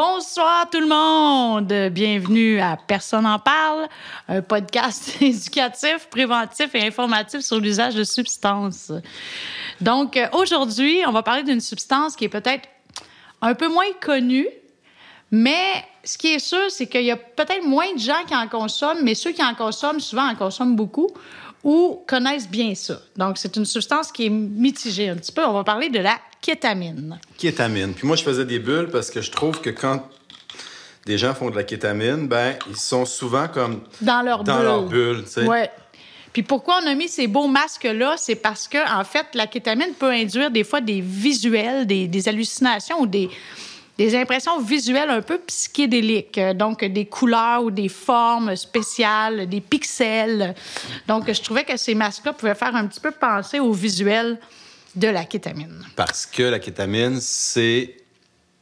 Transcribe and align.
Bonsoir 0.00 0.70
tout 0.70 0.78
le 0.78 0.86
monde. 0.86 1.72
Bienvenue 1.92 2.60
à 2.60 2.76
Personne 2.76 3.26
en 3.26 3.40
parle, 3.40 3.88
un 4.28 4.42
podcast 4.42 5.16
éducatif, 5.20 6.06
préventif 6.08 6.72
et 6.76 6.86
informatif 6.86 7.40
sur 7.40 7.58
l'usage 7.58 7.96
de 7.96 8.04
substances. 8.04 8.92
Donc 9.80 10.16
euh, 10.16 10.28
aujourd'hui, 10.34 11.00
on 11.04 11.10
va 11.10 11.24
parler 11.24 11.42
d'une 11.42 11.58
substance 11.58 12.14
qui 12.14 12.26
est 12.26 12.28
peut-être 12.28 12.68
un 13.42 13.54
peu 13.54 13.66
moins 13.66 13.90
connue, 14.00 14.46
mais 15.32 15.84
ce 16.04 16.16
qui 16.16 16.28
est 16.28 16.38
sûr, 16.38 16.70
c'est 16.70 16.86
qu'il 16.86 17.02
y 17.02 17.10
a 17.10 17.16
peut-être 17.16 17.66
moins 17.66 17.92
de 17.92 17.98
gens 17.98 18.22
qui 18.24 18.36
en 18.36 18.46
consomment, 18.46 19.02
mais 19.02 19.16
ceux 19.16 19.32
qui 19.32 19.42
en 19.42 19.56
consomment 19.56 19.98
souvent 19.98 20.28
en 20.28 20.36
consomment 20.36 20.76
beaucoup 20.76 21.08
ou 21.64 22.04
connaissent 22.06 22.48
bien 22.48 22.72
ça. 22.76 23.00
Donc, 23.16 23.36
c'est 23.36 23.56
une 23.56 23.64
substance 23.64 24.12
qui 24.12 24.26
est 24.26 24.30
mitigée 24.30 25.08
un 25.08 25.16
petit 25.16 25.32
peu. 25.32 25.44
On 25.44 25.54
va 25.54 25.64
parler 25.64 25.88
de 25.88 25.98
la 25.98 26.20
kétamine. 26.40 27.18
Kétamine. 27.36 27.94
Puis 27.94 28.06
moi, 28.06 28.16
je 28.16 28.22
faisais 28.22 28.44
des 28.44 28.58
bulles 28.58 28.88
parce 28.90 29.10
que 29.10 29.20
je 29.20 29.30
trouve 29.30 29.60
que 29.60 29.70
quand 29.70 30.02
des 31.06 31.18
gens 31.18 31.34
font 31.34 31.50
de 31.50 31.56
la 31.56 31.64
kétamine, 31.64 32.28
ben 32.28 32.54
ils 32.68 32.76
sont 32.76 33.06
souvent 33.06 33.48
comme 33.48 33.80
dans 34.00 34.22
leur 34.22 34.44
dans 34.44 34.56
bulle. 34.56 34.64
leur 34.64 34.82
bulle, 34.82 35.24
tu 35.24 35.30
sais. 35.30 35.46
Ouais. 35.46 35.70
Puis 36.32 36.42
pourquoi 36.42 36.80
on 36.82 36.86
a 36.86 36.94
mis 36.94 37.08
ces 37.08 37.26
beaux 37.26 37.48
masques-là? 37.48 38.16
C'est 38.18 38.36
parce 38.36 38.68
que, 38.68 38.78
en 38.98 39.02
fait, 39.04 39.26
la 39.34 39.46
kétamine 39.46 39.94
peut 39.98 40.10
induire 40.10 40.50
des 40.50 40.62
fois 40.62 40.80
des 40.80 41.00
visuels, 41.00 41.86
des, 41.86 42.06
des 42.06 42.28
hallucinations 42.28 43.00
ou 43.00 43.06
des, 43.06 43.30
des 43.96 44.14
impressions 44.14 44.60
visuelles 44.60 45.10
un 45.10 45.22
peu 45.22 45.38
psychédéliques. 45.38 46.38
Donc, 46.54 46.84
des 46.84 47.06
couleurs 47.06 47.64
ou 47.64 47.70
des 47.70 47.88
formes 47.88 48.54
spéciales, 48.54 49.48
des 49.48 49.60
pixels. 49.62 50.54
Donc, 51.08 51.32
je 51.32 51.42
trouvais 51.42 51.64
que 51.64 51.76
ces 51.76 51.94
masques-là 51.94 52.34
pouvaient 52.34 52.54
faire 52.54 52.76
un 52.76 52.86
petit 52.86 53.00
peu 53.00 53.10
penser 53.10 53.58
au 53.58 53.72
visuel 53.72 54.38
de 54.96 55.08
la 55.08 55.24
kétamine. 55.24 55.84
Parce 55.96 56.26
que 56.26 56.42
la 56.42 56.58
kétamine, 56.58 57.18
c'est 57.20 57.96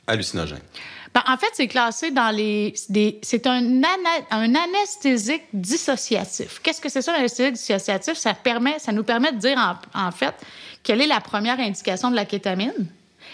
hallucinogène. 0.06 0.60
Ben, 1.14 1.22
en 1.26 1.36
fait, 1.38 1.48
c'est 1.54 1.66
classé 1.68 2.10
dans 2.10 2.30
les. 2.34 2.74
des- 2.90 3.18
c'est 3.22 3.46
un, 3.46 3.58
ana- 3.82 4.26
un 4.30 4.54
anesthésique 4.54 5.44
dissociatif. 5.52 6.60
Qu'est-ce 6.62 6.80
que 6.80 6.88
c'est 6.90 7.00
ça, 7.02 7.12
l'anesthésique 7.12 7.54
dissociatif? 7.54 8.14
Ça, 8.14 8.34
permet, 8.34 8.78
ça 8.78 8.92
nous 8.92 9.04
permet 9.04 9.32
de 9.32 9.38
dire, 9.38 9.56
en, 9.94 10.06
en 10.08 10.10
fait, 10.12 10.34
quelle 10.82 11.00
est 11.00 11.06
la 11.06 11.20
première 11.20 11.58
indication 11.58 12.10
de 12.10 12.16
la 12.16 12.26
kétamine? 12.26 12.86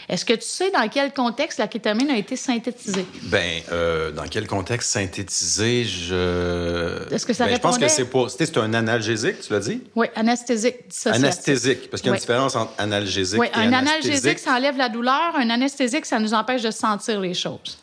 Est-ce 0.09 0.25
que 0.25 0.33
tu 0.35 0.43
sais 0.47 0.71
dans 0.71 0.87
quel 0.89 1.13
contexte 1.13 1.59
la 1.59 1.69
kétamine 1.69 2.11
a 2.11 2.17
été 2.17 2.37
synthétisée? 2.37 3.07
Ben, 3.23 3.63
euh, 3.71 4.11
dans 4.11 4.25
quel 4.25 4.47
contexte 4.47 4.91
synthétisé, 4.91 5.85
je. 5.85 7.13
Est-ce 7.15 7.25
que 7.27 7.33
ça 7.33 7.47
Ben, 7.47 7.55
Je 7.55 7.61
pense 7.61 7.77
que 7.79 7.85
répondait? 7.85 7.89
c'est 7.89 8.05
pas. 8.05 8.29
C'était 8.29 8.47
c'est 8.47 8.59
un 8.59 8.75
analgésique, 8.75 9.41
tu 9.41 9.53
l'as 9.53 9.61
dit? 9.61 9.81
Oui, 9.95 10.07
anesthésique 10.15 10.89
dissociatif. 10.89 11.25
Anesthésique. 11.25 11.91
Parce 11.91 12.01
qu'il 12.03 12.09
y 12.09 12.11
a 12.11 12.13
Oui. 12.13 12.19
une 12.19 12.21
différence 12.21 12.57
entre 12.57 12.73
analgésique 12.79 13.41
Oui, 13.41 13.47
et 13.55 13.59
un 13.59 13.73
analgésique, 13.73 14.39
ça 14.39 14.55
enlève 14.55 14.77
la 14.77 14.89
douleur. 14.89 15.33
Un 15.37 15.51
anesthésique, 15.51 16.07
ça 16.07 16.19
nous 16.19 16.35
empêche 16.35 16.63
de 16.63 16.71
sentir 16.71 17.21
les 17.21 17.35
choses. 17.35 17.79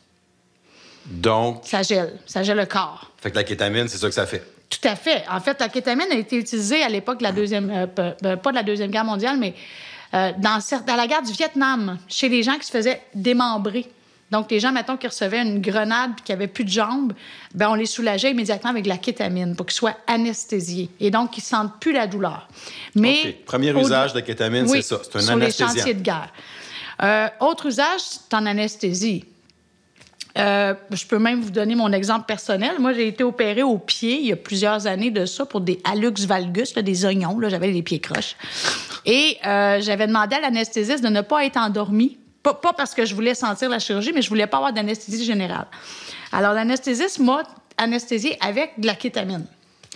Donc, 1.05 1.61
Ça 1.65 1.81
gèle. 1.81 2.13
Ça 2.25 2.43
gèle 2.43 2.57
le 2.57 2.65
corps. 2.65 3.11
fait 3.21 3.31
que 3.31 3.35
la 3.35 3.43
kétamine, 3.43 3.87
c'est 3.87 3.97
ça 3.97 4.07
que 4.07 4.13
ça 4.13 4.25
fait. 4.27 4.43
Tout 4.69 4.87
à 4.87 4.95
fait. 4.95 5.23
En 5.31 5.39
fait, 5.41 5.59
la 5.59 5.67
kétamine 5.69 6.05
a 6.11 6.15
été 6.15 6.35
utilisée 6.37 6.83
à 6.83 6.89
l'époque 6.89 7.17
de 7.17 7.23
la 7.23 7.31
deuxième, 7.31 7.71
euh, 7.71 7.87
pe- 7.87 8.35
pas 8.35 8.51
de 8.51 8.55
la 8.55 8.61
deuxième 8.63 8.91
guerre 8.91 9.03
mondiale, 9.05 9.37
mais 9.39 9.55
euh, 10.13 10.31
dans, 10.37 10.59
la 10.95 11.07
guerre 11.07 11.21
du 11.21 11.33
Vietnam, 11.33 11.97
chez 12.07 12.29
les 12.29 12.43
gens 12.43 12.57
qui 12.57 12.65
se 12.65 12.71
faisaient 12.71 13.01
démembrer. 13.13 13.87
Donc, 14.31 14.51
les 14.51 14.59
gens, 14.59 14.71
mettons, 14.71 14.97
qui 14.97 15.07
recevaient 15.07 15.41
une 15.41 15.59
grenade 15.59 16.11
puis 16.15 16.23
qui 16.23 16.31
n'avaient 16.31 16.47
plus 16.47 16.63
de 16.63 16.69
jambes, 16.69 17.13
ben 17.55 17.69
on 17.69 17.73
les 17.73 17.87
soulageait 17.87 18.31
immédiatement 18.31 18.69
avec 18.69 18.83
de 18.83 18.89
la 18.89 18.97
kétamine 18.97 19.55
pour 19.55 19.65
qu'ils 19.65 19.75
soient 19.75 19.97
anesthésiés 20.05 20.89
et 20.99 21.09
donc 21.09 21.31
qu'ils 21.31 21.43
sentent 21.43 21.79
plus 21.79 21.93
la 21.93 22.05
douleur. 22.05 22.47
Mais. 22.95 23.39
Premier 23.45 23.71
usage 23.79 24.13
de 24.13 24.19
kétamine, 24.19 24.65
oui, 24.67 24.83
c'est 24.83 24.95
ça. 24.95 25.01
C'est 25.03 25.17
un 25.17 25.21
sur 25.21 25.35
les 25.35 25.51
chantiers 25.51 25.93
de 25.95 26.01
guerre. 26.01 26.31
Euh, 27.01 27.27
autre 27.39 27.67
usage, 27.67 28.01
c'est 28.01 28.33
en 28.33 28.45
anesthésie. 28.45 29.25
Euh, 30.37 30.75
je 30.91 31.05
peux 31.05 31.17
même 31.17 31.41
vous 31.41 31.49
donner 31.49 31.75
mon 31.75 31.91
exemple 31.91 32.25
personnel. 32.25 32.73
Moi, 32.79 32.93
j'ai 32.93 33.07
été 33.07 33.23
opérée 33.23 33.63
au 33.63 33.77
pied 33.77 34.19
il 34.19 34.27
y 34.27 34.31
a 34.31 34.35
plusieurs 34.35 34.85
années 34.87 35.11
de 35.11 35.25
ça 35.25 35.45
pour 35.45 35.61
des 35.61 35.79
hallux 35.83 36.25
valgus, 36.27 36.73
des 36.73 37.05
oignons. 37.05 37.39
J'avais 37.47 37.71
les 37.71 37.81
pieds 37.81 37.99
croches. 37.99 38.35
Et 39.05 39.37
euh, 39.45 39.81
j'avais 39.81 40.07
demandé 40.07 40.35
à 40.35 40.41
l'anesthésiste 40.41 41.03
de 41.03 41.09
ne 41.09 41.21
pas 41.21 41.45
être 41.45 41.57
endormie. 41.57 42.17
Pas, 42.43 42.53
pas 42.53 42.73
parce 42.73 42.93
que 42.93 43.05
je 43.05 43.15
voulais 43.15 43.33
sentir 43.33 43.69
la 43.69 43.79
chirurgie, 43.79 44.11
mais 44.13 44.21
je 44.21 44.29
voulais 44.29 44.47
pas 44.47 44.57
avoir 44.57 44.71
d'anesthésie 44.71 45.25
générale. 45.25 45.67
Alors, 46.31 46.53
l'anesthésiste 46.53 47.19
m'a 47.19 47.43
anesthésiée 47.77 48.37
avec 48.41 48.79
de 48.79 48.85
la 48.85 48.95
kétamine. 48.95 49.45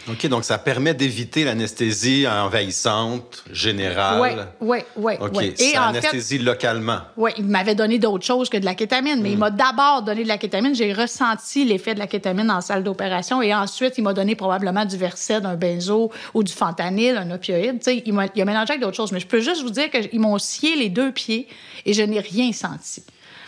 OK, 0.10 0.28
donc 0.28 0.44
ça 0.44 0.58
permet 0.58 0.94
d'éviter 0.94 1.46
l'anesthésie 1.46 2.28
envahissante, 2.28 3.44
générale. 3.52 4.50
Oui, 4.60 4.78
oui, 4.78 4.78
oui. 4.98 5.14
OK, 5.20 5.32
oui. 5.36 5.54
ça 5.58 5.90
en 5.90 5.94
fait, 5.94 6.00
anesthésie 6.00 6.40
localement. 6.40 7.00
Oui, 7.16 7.32
il 7.38 7.46
m'avait 7.46 7.76
donné 7.76 8.00
d'autres 8.00 8.26
choses 8.26 8.50
que 8.50 8.58
de 8.58 8.66
la 8.66 8.76
kétamine, 8.76 9.22
mais 9.22 9.32
il 9.32 9.38
m'a 9.38 9.50
d'abord 9.50 10.02
donné 10.02 10.24
de 10.24 10.28
la 10.28 10.38
kétamine. 10.38 10.76
J'ai 10.76 10.92
ressenti 10.92 11.64
l'effet 11.64 11.94
de 11.94 12.00
la 12.00 12.08
kétamine 12.08 12.52
en 12.52 12.60
salle 12.60 12.84
d'opération 12.84 13.42
et 13.42 13.54
ensuite, 13.56 13.98
il 13.98 14.04
m'a 14.04 14.14
donné 14.14 14.36
probablement 14.36 14.84
du 14.84 14.98
Versed, 14.98 15.46
un 15.46 15.56
benzo 15.56 16.12
ou 16.34 16.44
du 16.44 16.52
fentanyl, 16.52 17.16
un 17.16 17.32
opioïde. 17.32 17.82
Il, 18.06 18.14
m'a, 18.14 18.26
il 18.36 18.42
a 18.42 18.46
mélangé 18.46 18.72
avec 18.72 18.82
d'autres 18.82 18.98
choses. 18.98 19.14
Mais 19.14 19.22
je 19.22 19.28
peux 19.28 19.40
juste 19.40 19.62
vous 19.62 19.70
dire 19.70 19.90
qu'ils 19.90 20.20
m'ont 20.20 20.38
scié 20.38 20.76
les 20.76 20.90
deux 20.90 21.14
pieds 21.14 21.48
et 21.86 21.94
je 21.94 22.02
n'ai 22.02 22.20
rien 22.20 22.52
senti. 22.52 23.04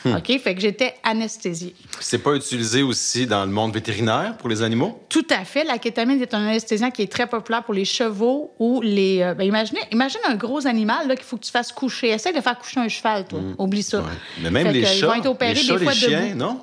OK? 0.05 0.39
Fait 0.39 0.53
que 0.55 0.61
j'étais 0.61 0.93
anesthésiée. 1.03 1.75
C'est 1.99 2.19
pas 2.19 2.35
utilisé 2.35 2.81
aussi 2.83 3.25
dans 3.25 3.45
le 3.45 3.51
monde 3.51 3.73
vétérinaire 3.73 4.35
pour 4.37 4.49
les 4.49 4.61
animaux? 4.61 5.01
Tout 5.09 5.25
à 5.29 5.43
fait. 5.45 5.63
La 5.63 5.77
kétamine 5.77 6.21
est 6.21 6.33
un 6.33 6.45
anesthésiant 6.45 6.91
qui 6.91 7.01
est 7.01 7.11
très 7.11 7.27
populaire 7.27 7.63
pour 7.63 7.73
les 7.73 7.85
chevaux 7.85 8.53
ou 8.59 8.81
les. 8.81 9.21
euh, 9.21 9.33
ben, 9.33 9.43
imaginez, 9.45 9.81
imagine 9.91 10.19
un 10.27 10.35
gros 10.35 10.67
animal 10.67 11.07
qu'il 11.15 11.23
faut 11.23 11.37
que 11.37 11.45
tu 11.45 11.51
fasses 11.51 11.71
coucher. 11.71 12.09
Essaye 12.09 12.33
de 12.33 12.41
faire 12.41 12.57
coucher 12.57 12.79
un 12.79 12.87
cheval, 12.87 13.25
toi. 13.25 13.39
Oublie 13.57 13.83
ça. 13.83 13.99
Ouais. 13.99 14.05
Mais 14.41 14.51
même 14.51 14.67
Fait 14.67 14.73
les 14.73 14.81
que, 14.81 14.87
ils 14.87 14.99
chats, 14.99 15.07
vont 15.07 15.13
être 15.15 15.25
opérés 15.27 15.53
les, 15.53 15.61
chats, 15.61 15.77
des 15.77 15.83
fois 15.83 15.93
les 15.93 15.99
chiens, 15.99 16.25
debout. 16.27 16.37
non? 16.37 16.59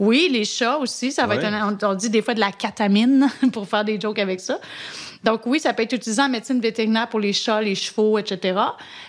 Oui, 0.00 0.28
les 0.32 0.44
chats 0.44 0.78
aussi. 0.78 1.12
Ça 1.12 1.26
va 1.26 1.36
Ouais. 1.36 1.44
être 1.44 1.52
un- 1.52 1.76
on, 1.80 1.86
on 1.90 1.94
dit 1.94 2.10
des 2.10 2.22
fois 2.22 2.34
de 2.34 2.40
la 2.40 2.50
catamine 2.50 3.28
pour 3.52 3.68
faire 3.68 3.84
des 3.84 4.00
jokes 4.00 4.18
avec 4.18 4.40
ça. 4.40 4.58
Donc 5.22 5.44
oui, 5.46 5.60
ça 5.60 5.74
peut 5.74 5.82
être 5.82 5.92
utilisé 5.92 6.22
en 6.22 6.28
médecine 6.30 6.60
vétérinaire 6.60 7.08
pour 7.08 7.20
les 7.20 7.32
chats, 7.34 7.60
les 7.60 7.74
chevaux, 7.74 8.18
etc. 8.18 8.58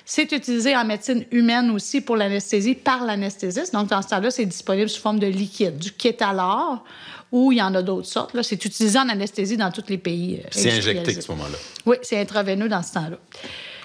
C'est 0.05 0.31
utilisé 0.33 0.75
en 0.75 0.83
médecine 0.83 1.23
humaine 1.31 1.69
aussi 1.71 2.01
pour 2.01 2.17
l'anesthésie 2.17 2.75
par 2.75 3.05
l'anesthésiste. 3.05 3.73
Donc 3.73 3.87
dans 3.89 4.01
ce 4.01 4.09
temps-là, 4.09 4.29
c'est 4.29 4.45
disponible 4.45 4.89
sous 4.89 5.01
forme 5.01 5.19
de 5.19 5.27
liquide, 5.27 5.77
du 5.77 5.91
kétalor, 5.93 6.83
ou 7.31 7.53
il 7.53 7.59
y 7.59 7.61
en 7.61 7.73
a 7.75 7.81
d'autres 7.81 8.07
sortes. 8.07 8.33
là. 8.33 8.43
C'est 8.43 8.63
utilisé 8.65 8.99
en 8.99 9.07
anesthésie 9.07 9.55
dans 9.55 9.71
tous 9.71 9.85
les 9.87 9.97
pays. 9.97 10.41
euh, 10.43 10.47
C'est 10.51 10.71
injecté 10.71 11.17
à 11.17 11.21
ce 11.21 11.31
moment-là. 11.31 11.57
Oui, 11.85 11.95
c'est 12.01 12.19
intraveineux 12.19 12.67
dans 12.67 12.83
ce 12.83 12.93
temps-là. 12.93 13.17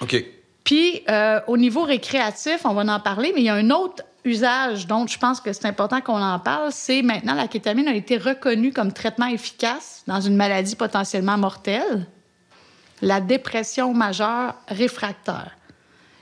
OK. 0.01 0.25
Puis, 0.65 1.03
euh, 1.09 1.39
au 1.47 1.55
niveau 1.55 1.83
récréatif, 1.83 2.59
on 2.65 2.73
va 2.73 2.81
en 2.93 2.99
parler, 2.99 3.31
mais 3.33 3.39
il 3.39 3.45
y 3.45 3.49
a 3.49 3.53
un 3.53 3.69
autre 3.69 4.03
usage 4.25 4.85
dont 4.85 5.07
je 5.07 5.17
pense 5.17 5.39
que 5.39 5.53
c'est 5.53 5.65
important 5.65 6.01
qu'on 6.01 6.21
en 6.21 6.39
parle, 6.39 6.73
c'est 6.73 7.01
maintenant 7.01 7.33
la 7.35 7.47
kétamine 7.47 7.87
a 7.87 7.95
été 7.95 8.17
reconnue 8.17 8.73
comme 8.73 8.91
traitement 8.91 9.27
efficace 9.27 10.03
dans 10.07 10.19
une 10.19 10.35
maladie 10.35 10.75
potentiellement 10.75 11.37
mortelle, 11.37 12.05
la 13.01 13.21
dépression 13.21 13.93
majeure 13.93 14.55
réfractaire. 14.67 15.51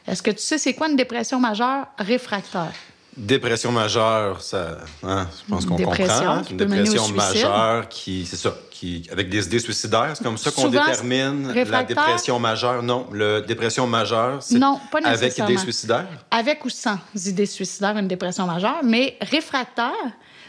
Est-ce 0.07 0.21
que 0.21 0.31
tu 0.31 0.39
sais 0.39 0.57
c'est 0.57 0.73
quoi 0.73 0.87
une 0.89 0.95
dépression 0.95 1.39
majeure 1.39 1.87
réfractaire? 1.97 2.71
Dépression 3.17 3.71
majeure, 3.71 4.41
ça, 4.41 4.79
hein, 5.01 5.25
je 5.47 5.49
pense 5.49 5.65
qu'on 5.65 5.77
comprend. 5.77 6.03
hein, 6.03 6.41
Une 6.51 6.57
dépression 6.57 7.07
majeure 7.07 7.87
qui, 7.87 8.25
c'est 8.25 8.35
ça, 8.35 8.53
qui, 8.69 9.07
avec 9.09 9.29
des 9.29 9.45
idées 9.45 9.59
suicidaires, 9.59 10.11
c'est 10.15 10.23
comme 10.23 10.37
ça 10.37 10.51
qu'on 10.51 10.67
détermine 10.67 11.47
la 11.53 11.83
dépression 11.85 12.39
majeure. 12.39 12.83
Non, 12.83 13.07
la 13.13 13.39
dépression 13.39 13.87
majeure, 13.87 14.43
c'est 14.43 14.59
Non, 14.59 14.81
pas 14.91 14.99
avec 15.05 15.37
idées 15.37 15.57
suicidaires. 15.57 16.07
avec 16.29 16.65
ou 16.65 16.69
sans 16.69 16.97
idées 17.25 17.45
suicidaires, 17.45 17.97
une 17.97 18.09
dépression 18.09 18.45
majeure, 18.47 18.81
mais 18.83 19.17
réfractaire, 19.21 19.93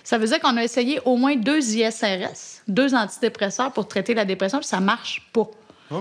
ça 0.02 0.18
veut 0.18 0.26
dire 0.26 0.40
qu'on 0.40 0.56
a 0.56 0.64
essayé 0.64 0.98
au 1.04 1.14
moins 1.16 1.36
deux 1.36 1.60
ISRS, 1.76 2.62
deux 2.66 2.96
antidépresseurs 2.96 3.70
pour 3.72 3.86
traiter 3.86 4.12
la 4.12 4.24
dépression, 4.24 4.58
puis 4.58 4.66
ça 4.66 4.80
marche 4.80 5.22
pas. 5.32 5.48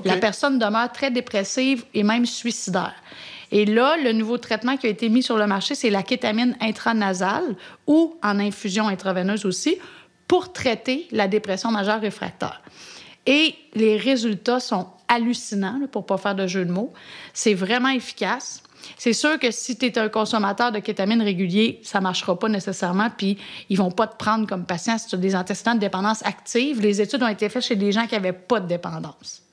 La 0.04 0.18
personne 0.18 0.60
demeure 0.60 0.92
très 0.92 1.12
dépressive 1.12 1.86
et 1.94 2.04
même 2.04 2.26
suicidaire. 2.26 2.96
Et 3.52 3.66
là, 3.66 3.96
le 3.98 4.12
nouveau 4.12 4.38
traitement 4.38 4.78
qui 4.78 4.88
a 4.88 4.90
été 4.90 5.10
mis 5.10 5.24
sur 5.24 5.38
le 5.38 5.48
marché, 5.48 5.76
c'est 5.76 5.90
la 5.90 6.04
kétamine 6.04 6.58
intranasale 6.60 7.56
ou 7.88 8.18
en 8.24 8.40
infusion 8.40 8.88
intraveineuse 8.88 9.46
aussi 9.46 9.78
pour 10.28 10.52
traiter 10.52 11.08
la 11.12 11.28
dépression 11.28 11.72
majeure 11.72 12.02
réfractaire. 12.02 12.62
Et 13.26 13.56
les 13.74 13.98
résultats 13.98 14.60
sont 14.60 14.88
hallucinants, 15.08 15.80
pour 15.92 16.06
pas 16.06 16.18
faire 16.18 16.36
de 16.36 16.48
jeu 16.48 16.66
de 16.66 16.72
mots. 16.72 16.94
C'est 17.34 17.54
vraiment 17.54 17.90
efficace. 17.90 18.62
C'est 18.98 19.14
sûr 19.14 19.40
que 19.40 19.50
si 19.52 19.78
tu 19.78 19.86
es 19.86 19.98
un 19.98 20.10
consommateur 20.10 20.72
de 20.72 20.80
kétamine 20.80 21.22
régulier, 21.22 21.80
ça 21.84 22.02
marchera 22.02 22.38
pas 22.38 22.50
nécessairement, 22.50 23.10
puis 23.10 23.38
ils 23.70 23.78
vont 23.78 23.90
pas 23.92 24.06
te 24.06 24.16
prendre 24.16 24.48
comme 24.48 24.66
patient 24.66 24.98
si 24.98 25.08
tu 25.08 25.16
as 25.16 25.18
des 25.18 25.36
antécédents 25.36 25.76
de 25.76 25.80
dépendance 25.80 26.24
active. 26.26 26.82
Les 26.82 27.02
études 27.02 27.24
ont 27.24 27.28
été 27.28 27.50
faites 27.50 27.64
chez 27.64 27.76
des 27.76 27.92
gens 27.92 28.06
qui 28.06 28.14
n'avaient 28.14 28.34
pas 28.34 28.60
de 28.60 28.68
dépendance. 28.68 29.45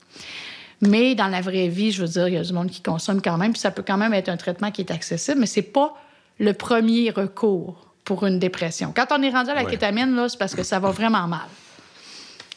Mais 0.87 1.15
dans 1.15 1.27
la 1.27 1.41
vraie 1.41 1.67
vie, 1.67 1.91
je 1.91 2.01
veux 2.01 2.07
dire, 2.07 2.27
il 2.27 2.33
y 2.33 2.37
a 2.37 2.43
du 2.43 2.53
monde 2.53 2.69
qui 2.69 2.81
consomme 2.81 3.21
quand 3.21 3.37
même, 3.37 3.51
puis 3.53 3.59
ça 3.61 3.71
peut 3.71 3.83
quand 3.85 3.97
même 3.97 4.13
être 4.13 4.29
un 4.29 4.37
traitement 4.37 4.71
qui 4.71 4.81
est 4.81 4.91
accessible, 4.91 5.39
mais 5.39 5.45
c'est 5.45 5.61
pas 5.61 5.93
le 6.39 6.53
premier 6.53 7.09
recours 7.11 7.87
pour 8.03 8.25
une 8.25 8.39
dépression. 8.39 8.91
Quand 8.95 9.07
on 9.11 9.21
est 9.21 9.29
rendu 9.29 9.49
à 9.51 9.55
la 9.55 9.63
Ouais. 9.63 9.71
kétamine, 9.71 10.13
là, 10.15 10.27
c'est 10.27 10.37
parce 10.37 10.55
que 10.55 10.63
ça 10.63 10.79
va 10.79 10.89
vraiment 10.91 11.27
mal. 11.27 11.47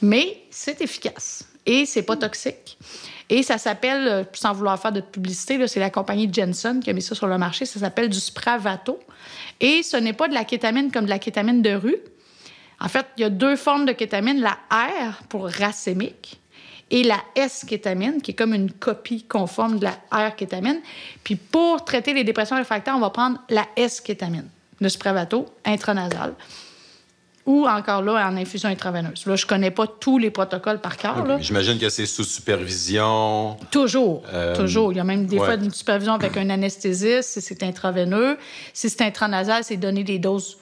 Mais 0.03 0.43
c'est 0.51 0.81
efficace. 0.81 1.45
et 1.69 1.85
c'est 1.85 2.03
pas 2.05 2.15
toxique. 2.17 2.79
Et 3.29 3.43
ça 3.43 3.59
s'appelle, 3.59 4.07
euh, 4.07 4.23
sans 4.35 4.53
vouloir 4.53 4.79
faire 4.81 4.93
de 4.93 5.01
publicité, 5.01 5.67
c'est 5.67 5.81
la 5.81 5.91
compagnie 5.91 6.33
Jensen 6.33 6.79
qui 6.79 6.91
a 6.91 6.93
mis 6.93 7.03
ça 7.03 7.17
sur 7.17 7.27
le 7.27 7.39
marché. 7.39 7.65
Ça 7.67 7.81
s'appelle 7.81 8.09
du 8.09 8.21
Spravato. 8.21 9.01
Et 9.61 9.83
ce 9.83 9.97
n'est 9.97 10.13
pas 10.13 10.29
de 10.29 10.35
la 10.35 10.45
kétamine 10.45 10.93
comme 10.93 11.07
de 11.07 11.11
la 11.11 11.19
kétamine 11.19 11.63
de 11.63 11.71
rue. 11.75 11.97
En 12.79 12.87
fait, 12.89 13.05
il 13.17 13.23
y 13.23 13.25
a 13.25 13.31
deux 13.31 13.57
formes 13.57 13.85
de 13.85 13.91
kétamine, 13.91 14.41
la 14.41 14.57
R 14.71 15.25
pour 15.29 15.49
racémique 15.49 16.39
et 16.91 17.03
la 17.03 17.19
S-kétamine, 17.35 18.21
qui 18.23 18.31
est 18.31 18.35
comme 18.35 18.55
une 18.55 18.71
copie 18.71 19.25
conforme 19.25 19.79
de 19.79 19.85
la 19.85 19.99
R-kétamine. 20.29 20.81
Puis 21.25 21.35
pour 21.37 21.85
traiter 21.85 22.15
les 22.15 22.23
dépressions 22.25 22.57
réfractaires, 22.57 22.95
on 22.97 23.01
va 23.01 23.11
prendre 23.11 23.39
la 23.51 23.67
S-kétamine, 23.77 24.47
le 24.81 24.89
Spravato 24.89 25.47
intranasal 25.65 26.35
ou 27.45 27.65
encore 27.69 28.03
là 28.03 28.29
en 28.29 28.37
infusion 28.37 28.69
intraveineuse. 28.69 29.25
Là, 29.25 29.37
je 29.37 29.47
connais 29.47 29.71
pas 29.71 29.87
tous 29.87 30.19
les 30.19 30.31
protocoles 30.33 30.81
par 30.81 30.97
cœur. 30.97 31.25
J'imagine 31.41 31.79
que 31.79 31.89
c'est 31.89 32.05
sous 32.07 32.25
supervision. 32.25 33.57
Toujours, 33.71 34.25
Euh, 34.33 34.57
toujours. 34.57 34.93
Il 34.93 34.97
y 34.97 35.01
a 35.01 35.05
même 35.05 35.27
des 35.27 35.39
ouais. 35.39 35.45
fois 35.45 35.55
une 35.55 35.71
supervision 35.73 36.15
avec 36.15 36.37
un 36.37 36.51
anesthésiste 36.51 37.31
si 37.35 37.41
c'est 37.41 37.63
intraveineux. 37.63 38.37
Si 38.73 38.91
c'est 38.91 39.03
intranasal, 39.03 39.63
c'est 39.63 39.77
donner 39.77 40.03
des 40.03 40.19
doses 40.19 40.59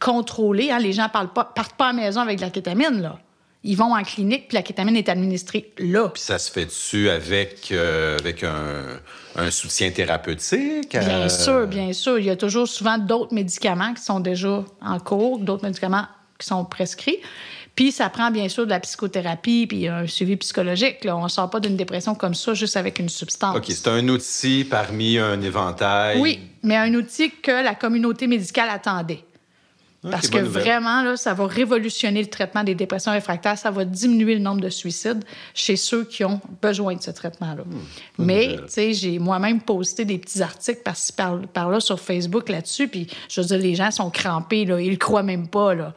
contrôlées. 0.00 0.70
hein. 0.70 0.78
Les 0.78 0.92
gens 0.94 1.08
parlent 1.10 1.32
pas, 1.32 1.44
partent 1.44 1.76
pas 1.76 1.88
à 1.88 1.92
la 1.92 2.02
maison 2.04 2.20
avec 2.22 2.36
de 2.38 2.42
la 2.42 2.50
kétamine. 2.50 3.02
Là. 3.02 3.18
Ils 3.66 3.76
vont 3.76 3.94
en 3.94 4.02
clinique, 4.02 4.48
puis 4.48 4.54
la 4.54 4.62
kétamine 4.62 4.96
est 4.96 5.08
administrée 5.08 5.72
là. 5.78 6.08
Puis 6.08 6.22
ça 6.22 6.38
se 6.38 6.50
fait 6.50 6.66
dessus 6.66 7.10
avec, 7.10 7.72
euh, 7.72 8.16
avec 8.18 8.44
un, 8.44 9.00
un 9.36 9.50
soutien 9.50 9.90
thérapeutique? 9.90 10.90
Bien 10.90 11.22
euh, 11.22 11.28
sûr, 11.28 11.66
bien 11.66 11.92
sûr. 11.92 12.18
Il 12.18 12.26
y 12.26 12.30
a 12.30 12.36
toujours 12.36 12.66
souvent 12.66 12.98
d'autres 12.98 13.34
médicaments 13.34 13.92
qui 13.94 14.02
sont 14.02 14.20
déjà 14.20 14.64
en 14.80 14.98
cours, 14.98 15.38
d'autres 15.38 15.64
médicaments 15.64 16.06
qui 16.38 16.46
sont 16.46 16.64
prescrits. 16.64 17.18
Puis 17.74 17.92
ça 17.92 18.08
prend 18.08 18.30
bien 18.30 18.48
sûr 18.48 18.64
de 18.64 18.70
la 18.70 18.80
psychothérapie, 18.80 19.66
puis 19.66 19.86
un 19.86 20.06
suivi 20.06 20.36
psychologique. 20.36 21.04
Là. 21.04 21.16
On 21.16 21.24
ne 21.24 21.28
sort 21.28 21.50
pas 21.50 21.60
d'une 21.60 21.76
dépression 21.76 22.14
comme 22.14 22.34
ça 22.34 22.54
juste 22.54 22.76
avec 22.76 22.98
une 22.98 23.10
substance. 23.10 23.54
OK, 23.54 23.64
c'est 23.68 23.88
un 23.88 24.08
outil 24.08 24.64
parmi 24.64 25.18
un 25.18 25.40
éventail. 25.42 26.18
Oui, 26.18 26.40
mais 26.62 26.76
un 26.76 26.94
outil 26.94 27.30
que 27.30 27.50
la 27.50 27.74
communauté 27.74 28.26
médicale 28.26 28.70
attendait. 28.70 29.20
Ok, 30.06 30.12
Parce 30.12 30.28
que 30.28 30.38
nouvelle. 30.38 30.62
vraiment, 30.62 31.02
là, 31.02 31.16
ça 31.16 31.34
va 31.34 31.46
révolutionner 31.46 32.22
le 32.22 32.28
traitement 32.28 32.64
des 32.64 32.74
dépressions 32.74 33.12
réfractaires. 33.12 33.58
Ça 33.58 33.70
va 33.70 33.84
diminuer 33.84 34.34
le 34.34 34.40
nombre 34.40 34.60
de 34.60 34.68
suicides 34.70 35.24
chez 35.52 35.76
ceux 35.76 36.04
qui 36.04 36.24
ont 36.24 36.40
besoin 36.62 36.94
de 36.94 37.02
ce 37.02 37.10
traitement-là. 37.10 37.64
Mais, 38.18 38.46
nouvelle. 38.48 38.60
tu 38.66 38.72
sais, 38.72 38.92
j'ai 38.94 39.18
moi-même 39.18 39.60
posté 39.60 40.04
des 40.04 40.18
petits 40.18 40.40
articles 40.42 40.80
par-ci, 40.82 41.12
par, 41.12 41.40
par 41.52 41.68
là 41.70 41.80
sur 41.80 42.00
Facebook 42.00 42.48
là-dessus. 42.48 42.88
Puis, 42.88 43.06
je 43.28 43.40
veux 43.40 43.46
dire, 43.46 43.58
les 43.58 43.74
gens 43.74 43.90
sont 43.90 44.10
crampés, 44.10 44.64
là. 44.64 44.80
Ils 44.80 44.90
le 44.92 44.96
croient 44.96 45.22
même 45.22 45.48
pas, 45.48 45.74
là. 45.74 45.92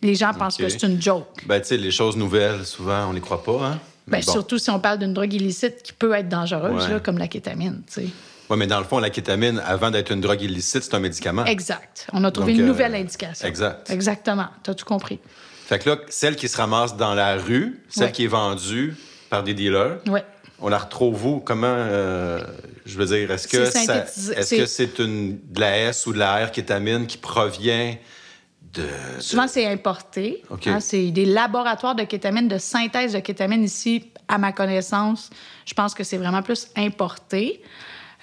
Les 0.00 0.14
gens 0.16 0.32
pensent 0.34 0.56
que 0.56 0.68
c'est 0.68 0.82
une 0.84 1.00
joke. 1.00 1.26
Ben, 1.46 1.60
tu 1.60 1.68
sais, 1.68 1.76
les 1.76 1.90
choses 1.92 2.16
nouvelles, 2.16 2.64
souvent, 2.64 3.06
on 3.08 3.12
les 3.12 3.20
croit 3.20 3.44
pas, 3.44 3.52
hein? 3.66 3.78
Ben, 4.08 4.18
Mais 4.18 4.22
bon. 4.26 4.32
Surtout 4.32 4.58
si 4.58 4.68
on 4.70 4.80
parle 4.80 4.98
d'une 4.98 5.12
drogue 5.14 5.32
illicite 5.32 5.82
qui 5.84 5.92
peut 5.92 6.12
être 6.14 6.28
dangereuse, 6.28 6.84
Ouais. 6.86 6.90
là, 6.94 6.98
comme 7.00 7.18
la 7.18 7.28
kétamine, 7.28 7.82
tu 7.86 7.92
sais. 8.02 8.06
Ouais, 8.52 8.58
mais 8.58 8.66
dans 8.66 8.78
le 8.80 8.84
fond, 8.84 8.98
la 8.98 9.08
kétamine, 9.08 9.62
avant 9.64 9.90
d'être 9.90 10.12
une 10.12 10.20
drogue 10.20 10.42
illicite, 10.42 10.82
c'est 10.82 10.92
un 10.94 10.98
médicament. 10.98 11.46
Exact. 11.46 12.06
On 12.12 12.22
a 12.22 12.30
trouvé 12.30 12.52
Donc, 12.52 12.58
une 12.60 12.64
euh, 12.66 12.68
nouvelle 12.68 12.94
indication. 12.94 13.48
exact. 13.48 13.88
Exactement. 13.88 14.48
Tu 14.62 14.70
as 14.70 14.74
tout 14.74 14.84
compris. 14.84 15.18
Fait 15.66 15.78
que 15.78 15.88
là, 15.88 15.96
celle 16.10 16.36
qui 16.36 16.48
se 16.48 16.56
ramasse 16.58 16.94
dans 16.98 17.14
la 17.14 17.36
rue, 17.36 17.82
celle 17.88 18.04
Ouais. 18.08 18.12
qui 18.12 18.24
est 18.24 18.28
vendue 18.28 18.94
par 19.30 19.42
des 19.42 19.54
dealers, 19.54 20.00
Oui. 20.06 20.20
on 20.60 20.68
la 20.68 20.76
retrouve 20.76 21.24
où? 21.24 21.40
Comment, 21.40 21.66
euh, 21.66 22.44
je 22.84 22.98
veux 22.98 23.06
dire, 23.06 23.30
est-ce 23.30 23.48
que 23.48 23.64
C'est 23.64 23.86
ça- 23.86 23.94
synthétisé. 23.94 24.34
est-ce 24.34 24.48
C'est- 24.48 24.58
que 24.58 24.66
c'est 24.66 24.98
une 24.98 25.38
de 25.50 25.60
la 25.60 25.78
S 25.78 26.04
ou 26.06 26.12
de 26.12 26.18
la 26.18 26.44
R 26.44 26.50
kétamine 26.50 27.06
qui 27.06 27.16
provient 27.16 27.94
de... 28.74 28.84
Souvent, 29.18 29.48
c'est 29.48 29.66
importé. 29.66 30.42
OK. 30.50 30.66
Hein, 30.66 30.80
c'est 30.80 31.10
des 31.10 31.24
laboratoires 31.24 31.94
de 31.94 32.02
kétamine, 32.04 32.48
de 32.48 32.58
synthèse 32.58 33.14
de 33.14 33.20
kétamine 33.20 33.64
ici, 33.64 34.10
à 34.28 34.36
ma 34.36 34.52
connaissance. 34.52 35.30
Je 35.64 35.72
pense 35.72 35.94
que 35.94 36.04
c'est 36.04 36.18
vraiment 36.18 36.42
plus 36.42 36.68
importé. 36.76 37.62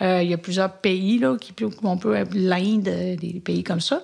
Euh, 0.02 0.24
il 0.24 0.30
y 0.30 0.34
a 0.34 0.38
plusieurs 0.38 0.72
pays, 0.72 1.20
là, 1.20 1.36
qui, 1.40 1.54
on 1.84 1.98
peut, 1.98 2.16
l'Inde, 2.34 2.88
euh, 2.88 3.16
des 3.16 3.42
pays 3.44 3.64
comme 3.64 3.82
ça. 3.82 4.02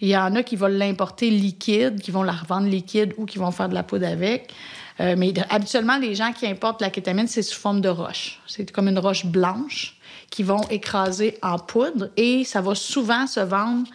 Il 0.00 0.08
y 0.08 0.16
en 0.16 0.34
a 0.36 0.42
qui 0.42 0.56
vont 0.56 0.66
l'importer 0.66 1.30
liquide, 1.30 2.00
qui 2.00 2.10
vont 2.10 2.22
la 2.22 2.32
revendre 2.32 2.68
liquide 2.68 3.14
ou 3.16 3.24
qui 3.24 3.38
vont 3.38 3.50
faire 3.50 3.68
de 3.68 3.74
la 3.74 3.82
poudre 3.82 4.06
avec. 4.06 4.52
Euh, 5.00 5.14
mais 5.16 5.32
habituellement, 5.50 5.98
les 5.98 6.14
gens 6.14 6.32
qui 6.32 6.46
importent 6.46 6.82
la 6.82 6.90
kétamine, 6.90 7.26
c'est 7.26 7.42
sous 7.42 7.58
forme 7.58 7.80
de 7.80 7.88
roche. 7.88 8.40
C'est 8.46 8.70
comme 8.70 8.88
une 8.88 8.98
roche 8.98 9.26
blanche 9.26 9.96
qu'ils 10.30 10.46
vont 10.46 10.62
écraser 10.70 11.38
en 11.42 11.58
poudre 11.58 12.10
et 12.16 12.44
ça 12.44 12.60
va 12.60 12.74
souvent 12.74 13.26
se 13.26 13.40
vendre 13.40 13.88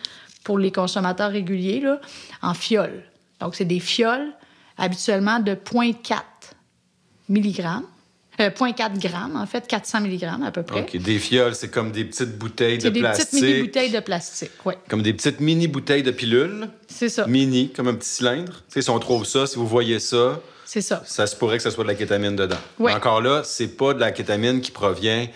pour 0.43 0.57
les 0.57 0.71
consommateurs 0.71 1.31
réguliers 1.31 1.79
là, 1.79 1.99
en 2.41 2.53
fioles. 2.53 3.03
Donc, 3.39 3.55
c'est 3.55 3.65
des 3.65 3.79
fioles 3.79 4.33
habituellement 4.77 5.39
de 5.39 5.53
0,4 5.53 6.21
mg. 7.29 7.83
Euh, 8.39 8.49
0,4 8.49 8.97
grammes, 8.99 9.35
en 9.35 9.45
fait, 9.45 9.67
400 9.67 10.01
mg 10.01 10.23
à 10.45 10.51
peu 10.51 10.63
près. 10.63 10.81
OK, 10.81 10.97
des 10.97 11.19
fioles, 11.19 11.53
c'est 11.53 11.69
comme 11.69 11.91
des 11.91 12.03
petites 12.03 12.35
bouteilles 12.37 12.77
de 12.77 12.83
C'est 12.83 12.91
des 12.91 12.99
plastique. 13.01 13.29
petites 13.29 13.43
mini-bouteilles 13.43 13.91
de 13.91 13.99
plastique, 13.99 14.51
oui. 14.65 14.73
Comme 14.89 15.01
des 15.03 15.13
petites 15.13 15.39
mini-bouteilles 15.39 16.01
de 16.03 16.11
pilules, 16.11 16.67
C'est 16.87 17.09
ça. 17.09 17.27
mini, 17.27 17.71
comme 17.71 17.87
un 17.89 17.93
petit 17.93 18.09
cylindre. 18.09 18.53
Tu 18.67 18.73
sais, 18.73 18.81
si 18.81 18.89
on 18.89 18.97
trouve 18.97 19.25
ça, 19.25 19.45
si 19.45 19.57
vous 19.57 19.67
voyez 19.67 19.99
ça, 19.99 20.39
C'est 20.65 20.81
ça. 20.81 21.03
ça 21.05 21.27
se 21.27 21.35
pourrait 21.35 21.57
que 21.57 21.63
ce 21.63 21.69
soit 21.69 21.83
de 21.83 21.89
la 21.89 21.95
kétamine 21.95 22.35
dedans. 22.35 22.55
Ouais. 22.79 22.91
Mais 22.91 22.97
encore 22.97 23.21
là, 23.21 23.43
c'est 23.45 23.67
pas 23.77 23.93
de 23.93 23.99
la 23.99 24.11
kétamine 24.11 24.61
qui 24.61 24.71
provient 24.71 25.27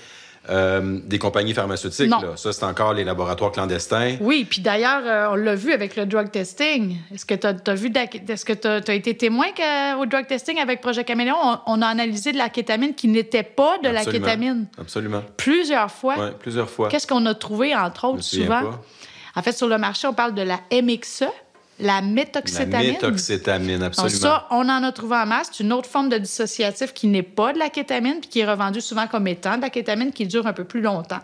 euh, 0.50 1.00
des 1.04 1.20
compagnies 1.20 1.54
pharmaceutiques. 1.54 2.10
Non. 2.10 2.22
Là. 2.22 2.38
Ça, 2.38 2.54
c'est 2.54 2.64
encore 2.64 2.94
les 2.94 3.04
laboratoires 3.04 3.52
clandestins. 3.52 4.16
Oui, 4.22 4.46
puis 4.50 4.62
d'ailleurs, 4.62 5.02
euh, 5.06 5.32
on 5.32 5.36
l'a 5.36 5.56
vu 5.56 5.74
avec 5.74 5.96
le 5.96 6.06
drug 6.06 6.32
testing. 6.32 6.98
Est-ce 7.14 7.26
que 7.26 7.36
tu 7.36 7.48
as, 7.48 7.76
vu, 7.76 7.92
est-ce 8.30 8.46
que 8.46 8.54
tu 8.54 8.68
as, 8.68 8.94
été 8.94 9.16
témoin 9.16 9.48
qu'au 9.48 10.06
drug 10.06 10.28
testing 10.28 10.60
avec 10.60 10.82
Projet 10.82 11.04
Caméléon, 11.04 11.36
on, 11.42 11.60
on 11.68 11.82
a 11.82 11.88
analysé 11.88 12.32
de 12.32 12.38
la 12.38 12.50
kétamine 12.50 12.94
qui 12.96 13.08
n'était 13.08 13.44
pas 13.44 13.78
de 13.80 13.88
Absolument. 13.88 14.06
la 14.06 14.12
kétamine 14.12 14.68
Absolument. 14.80 15.24
plusieurs 15.36 15.92
fois? 15.92 16.16
Oui, 16.18 16.28
plusieurs 16.40 16.70
fois. 16.70 16.90
Qu'est-ce 16.90 17.08
qu'on 17.08 17.26
a 17.26 17.34
trouvé, 17.34 17.76
entre 17.76 18.06
autres, 18.06 18.24
souvent? 18.24 18.62
pas. 18.62 18.82
En 19.38 19.44
fait, 19.44 19.52
sur 19.52 19.68
le 19.68 19.78
marché, 19.78 20.08
on 20.08 20.14
parle 20.14 20.34
de 20.34 20.42
la 20.42 20.60
MXE, 20.72 21.26
la 21.80 21.96
La 21.96 22.02
méthoxétamine. 22.02 22.92
méthoxétamine, 22.94 23.78
Donc 23.80 23.88
absolument. 23.88 24.20
ça, 24.20 24.48
on 24.52 24.68
en 24.70 24.84
a 24.84 24.92
trouvé 24.92 25.16
en 25.18 25.26
masse. 25.26 25.50
C'est 25.52 25.64
une 25.64 25.74
autre 25.74 25.90
forme 25.90 26.10
de 26.10 26.18
dissociatif 26.18 26.94
qui 26.94 27.08
n'est 27.08 27.24
pas 27.24 27.54
de 27.54 27.60
la 27.60 27.70
kétamine, 27.70 28.20
puis 28.20 28.30
qui 28.30 28.40
est 28.40 28.46
revendue 28.50 28.82
souvent 28.82 29.08
comme 29.08 29.28
étant 29.28 29.58
de 29.58 29.62
la 29.62 29.70
kétamine, 29.70 30.12
qui 30.12 30.26
dure 30.26 30.48
un 30.48 30.54
peu 30.54 30.64
plus 30.64 30.82
longtemps. 30.82 31.20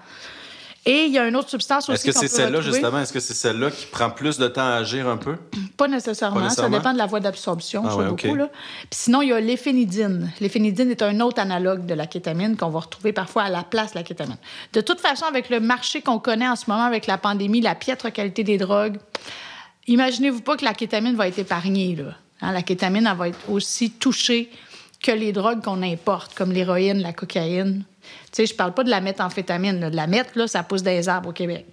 Et 0.85 1.05
il 1.05 1.13
y 1.13 1.17
a 1.17 1.25
une 1.25 1.37
autre 1.37 1.49
substance 1.49 1.87
aussi 1.87 1.93
Est-ce 1.93 2.05
que 2.05 2.11
c'est 2.11 2.27
celle-là, 2.27 2.59
justement, 2.59 2.99
est-ce 2.99 3.13
que 3.13 3.21
c'est 3.21 3.33
celle-là 3.33 3.71
qui 3.71 3.85
prend 3.85 4.09
plus 4.09 4.37
de 4.37 4.49
temps 4.49 4.65
à 4.67 4.73
agir 4.73 5.07
un 5.07 5.15
peu? 5.15 5.37
Pas 5.77 5.87
nécessairement. 5.87 6.35
Pas 6.39 6.43
nécessairement? 6.43 6.75
Ça 6.75 6.79
dépend 6.79 6.91
de 6.91 6.97
la 6.97 7.05
voie 7.05 7.21
d'absorption, 7.21 7.83
Ah 7.87 7.95
ouais, 7.95 8.07
beaucoup. 8.07 8.35
Là. 8.35 8.49
Puis 8.81 8.87
sinon, 8.91 9.21
il 9.21 9.29
y 9.29 9.33
a 9.33 9.39
l'éphénidine. 9.39 10.29
L'éphénidine 10.41 10.91
est 10.91 11.01
un 11.01 11.21
autre 11.21 11.39
analogue 11.39 11.85
de 11.85 11.93
la 11.93 12.05
kétamine 12.05 12.57
qu'on 12.57 12.67
va 12.67 12.81
retrouver 12.81 13.13
parfois 13.13 13.43
à 13.43 13.49
la 13.49 13.63
place 13.63 13.93
de 13.93 13.99
la 13.99 14.03
kétamine. 14.03 14.35
De 14.73 14.81
toute 14.81 14.99
façon, 14.99 15.23
avec 15.25 15.49
le 15.49 15.61
marché 15.61 16.01
qu'on 16.01 16.19
connaît 16.19 16.49
en 16.49 16.57
ce 16.57 16.65
moment, 16.69 16.83
avec 16.83 17.07
la 17.07 17.17
pandémie, 17.17 17.61
la 17.61 17.75
piètre 17.75 18.11
qualité 18.11 18.43
des 18.43 18.57
drogues, 18.57 18.97
imaginez-vous 19.87 20.41
pas 20.41 20.57
que 20.57 20.65
la 20.65 20.73
kétamine 20.73 21.15
va 21.15 21.27
être 21.27 21.39
épargnée. 21.39 21.95
Là. 21.95 22.15
Hein, 22.41 22.51
la 22.51 22.61
kétamine, 22.61 23.07
elle 23.09 23.17
va 23.17 23.29
être 23.29 23.49
aussi 23.49 23.91
touchée 23.91 24.49
que 25.01 25.11
les 25.11 25.31
drogues 25.31 25.61
qu'on 25.61 25.81
importe, 25.81 26.33
comme 26.33 26.51
l'héroïne, 26.51 27.01
la 27.01 27.13
cocaïne. 27.13 27.83
Tu 28.03 28.09
sais, 28.31 28.45
je 28.45 28.55
parle 28.55 28.73
pas 28.73 28.83
de 28.83 28.89
la 28.89 29.01
méthamphétamine. 29.01 29.79
Là. 29.79 29.89
De 29.89 29.95
la 29.95 30.07
meth, 30.07 30.35
là, 30.35 30.47
ça 30.47 30.63
pousse 30.63 30.83
des 30.83 31.09
arbres 31.09 31.29
au 31.29 31.33
Québec. 31.33 31.65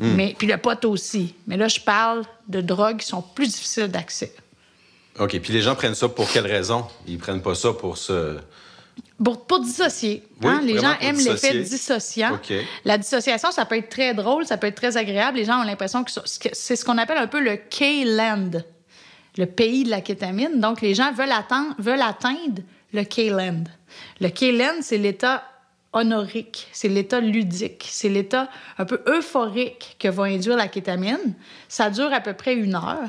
Mais, 0.00 0.36
puis 0.38 0.46
le 0.46 0.56
pot 0.58 0.84
aussi. 0.84 1.34
Mais 1.48 1.56
là, 1.56 1.66
je 1.66 1.80
parle 1.80 2.22
de 2.46 2.60
drogues 2.60 2.98
qui 2.98 3.06
sont 3.06 3.22
plus 3.22 3.48
difficiles 3.48 3.88
d'accès. 3.88 4.32
OK. 5.18 5.40
Puis 5.40 5.52
les 5.52 5.60
gens 5.60 5.74
prennent 5.74 5.96
ça 5.96 6.08
pour 6.08 6.30
quelle 6.30 6.46
raison? 6.46 6.86
Ils 7.08 7.18
prennent 7.18 7.42
pas 7.42 7.56
ça 7.56 7.72
pour 7.72 7.98
se. 7.98 8.36
Pour, 9.22 9.46
pour 9.46 9.60
dissocier. 9.60 10.22
Oui, 10.42 10.48
hein, 10.48 10.60
les 10.62 10.78
gens 10.78 10.94
aiment 11.00 11.18
l'effet 11.18 11.60
dissociant. 11.60 12.38
La 12.84 12.98
dissociation, 12.98 13.50
ça 13.50 13.64
peut 13.64 13.76
être 13.76 13.88
très 13.88 14.14
drôle, 14.14 14.46
ça 14.46 14.56
peut 14.56 14.68
être 14.68 14.76
très 14.76 14.96
agréable. 14.96 15.38
Les 15.38 15.44
gens 15.44 15.60
ont 15.60 15.64
l'impression 15.64 16.04
que 16.04 16.10
c'est 16.24 16.76
ce 16.76 16.84
qu'on 16.84 16.98
appelle 16.98 17.18
un 17.18 17.26
peu 17.26 17.40
le 17.40 17.56
K-land, 17.56 18.62
le 19.36 19.46
pays 19.46 19.84
de 19.84 19.90
la 19.90 20.00
kétamine. 20.00 20.60
Donc, 20.60 20.80
les 20.80 20.94
gens 20.94 21.12
veulent 21.12 21.32
atteindre, 21.32 21.74
veulent 21.78 22.02
atteindre 22.02 22.62
le 22.92 23.02
K-land. 23.02 23.64
Le 24.20 24.28
K-land, 24.28 24.82
c'est 24.82 24.98
l'état 24.98 25.42
honorique, 25.92 26.68
c'est 26.72 26.88
l'état 26.88 27.20
ludique, 27.20 27.86
c'est 27.90 28.08
l'état 28.08 28.48
un 28.76 28.84
peu 28.84 29.00
euphorique 29.06 29.96
que 29.98 30.08
va 30.08 30.24
induire 30.24 30.56
la 30.56 30.68
kétamine. 30.68 31.34
Ça 31.68 31.90
dure 31.90 32.12
à 32.12 32.20
peu 32.20 32.34
près 32.34 32.54
une 32.54 32.74
heure. 32.74 33.08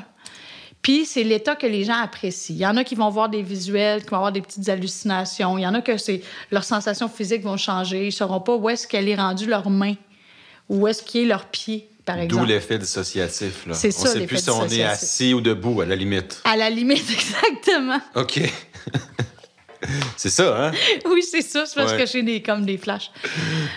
Puis 0.82 1.04
c'est 1.04 1.24
l'état 1.24 1.56
que 1.56 1.66
les 1.66 1.84
gens 1.84 2.00
apprécient. 2.02 2.54
Il 2.56 2.60
y 2.60 2.66
en 2.66 2.76
a 2.76 2.84
qui 2.84 2.94
vont 2.94 3.10
voir 3.10 3.28
des 3.28 3.42
visuels, 3.42 4.02
qui 4.02 4.08
vont 4.10 4.16
avoir 4.16 4.32
des 4.32 4.40
petites 4.40 4.66
hallucinations. 4.68 5.58
Il 5.58 5.62
y 5.62 5.66
en 5.66 5.74
a 5.74 5.82
que 5.82 5.96
c'est 5.98 6.22
leurs 6.50 6.64
sensations 6.64 7.08
physiques 7.08 7.42
vont 7.42 7.58
changer. 7.58 8.02
Ils 8.04 8.06
ne 8.06 8.10
sauront 8.10 8.40
pas 8.40 8.56
où 8.56 8.68
est-ce 8.70 8.86
qu'elle 8.86 9.08
est 9.08 9.14
rendue 9.16 9.46
leur 9.46 9.68
main 9.68 9.94
ou 10.70 10.82
où 10.82 10.88
est-ce 10.88 11.02
qu'il 11.02 11.22
est 11.22 11.26
leur 11.26 11.46
pied, 11.46 11.90
par 12.06 12.16
D'où 12.26 12.44
l'effet 12.46 12.78
dissociatif. 12.78 13.66
Là. 13.66 13.74
C'est 13.74 13.88
On 13.98 14.04
ça, 14.04 14.12
sait 14.12 14.26
plus 14.26 14.38
si 14.42 14.48
on 14.50 14.66
est 14.68 14.82
assis 14.84 15.34
ou 15.34 15.40
debout, 15.42 15.80
à 15.82 15.84
la 15.84 15.96
limite. 15.96 16.40
À 16.44 16.56
la 16.56 16.70
limite, 16.70 17.04
exactement. 17.12 18.00
OK. 18.14 18.40
c'est 20.16 20.30
ça, 20.30 20.66
hein? 20.68 20.72
Oui, 21.06 21.22
c'est 21.22 21.42
ça. 21.42 21.66
C'est 21.66 21.74
parce 21.74 21.92
Ouais. 21.92 21.98
que 21.98 22.06
j'ai 22.06 22.22
des, 22.22 22.40
comme 22.40 22.64
des 22.64 22.78
flashs. 22.78 23.10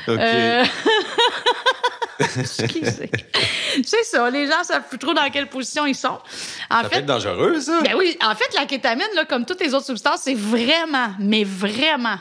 OK. 0.08 0.18
Euh. 0.20 0.64
C'est 2.20 4.04
ça, 4.04 4.30
les 4.30 4.48
gens 4.48 4.64
savent 4.64 4.88
plus 4.88 5.00
trop 5.00 5.14
dans 5.14 5.30
quelle 5.32 5.48
position 5.50 5.86
ils 5.86 5.96
sont. 5.96 6.20
En 6.70 6.84
Ça 6.84 6.90
peut 6.90 6.98
être 6.98 7.06
dangereux, 7.06 7.60
ça. 7.60 7.82
ben 7.82 7.96
oui, 7.98 8.18
en 8.24 8.36
fait, 8.36 8.54
la 8.56 8.66
kétamine, 8.66 9.06
là, 9.16 9.26
comme 9.26 9.46
toutes 9.46 9.62
les 9.62 9.74
autres 9.74 9.86
substances, 9.86 10.22
c'est 10.24 10.34
vraiment, 10.36 11.10
mais 11.20 11.44
vraiment 11.44 12.18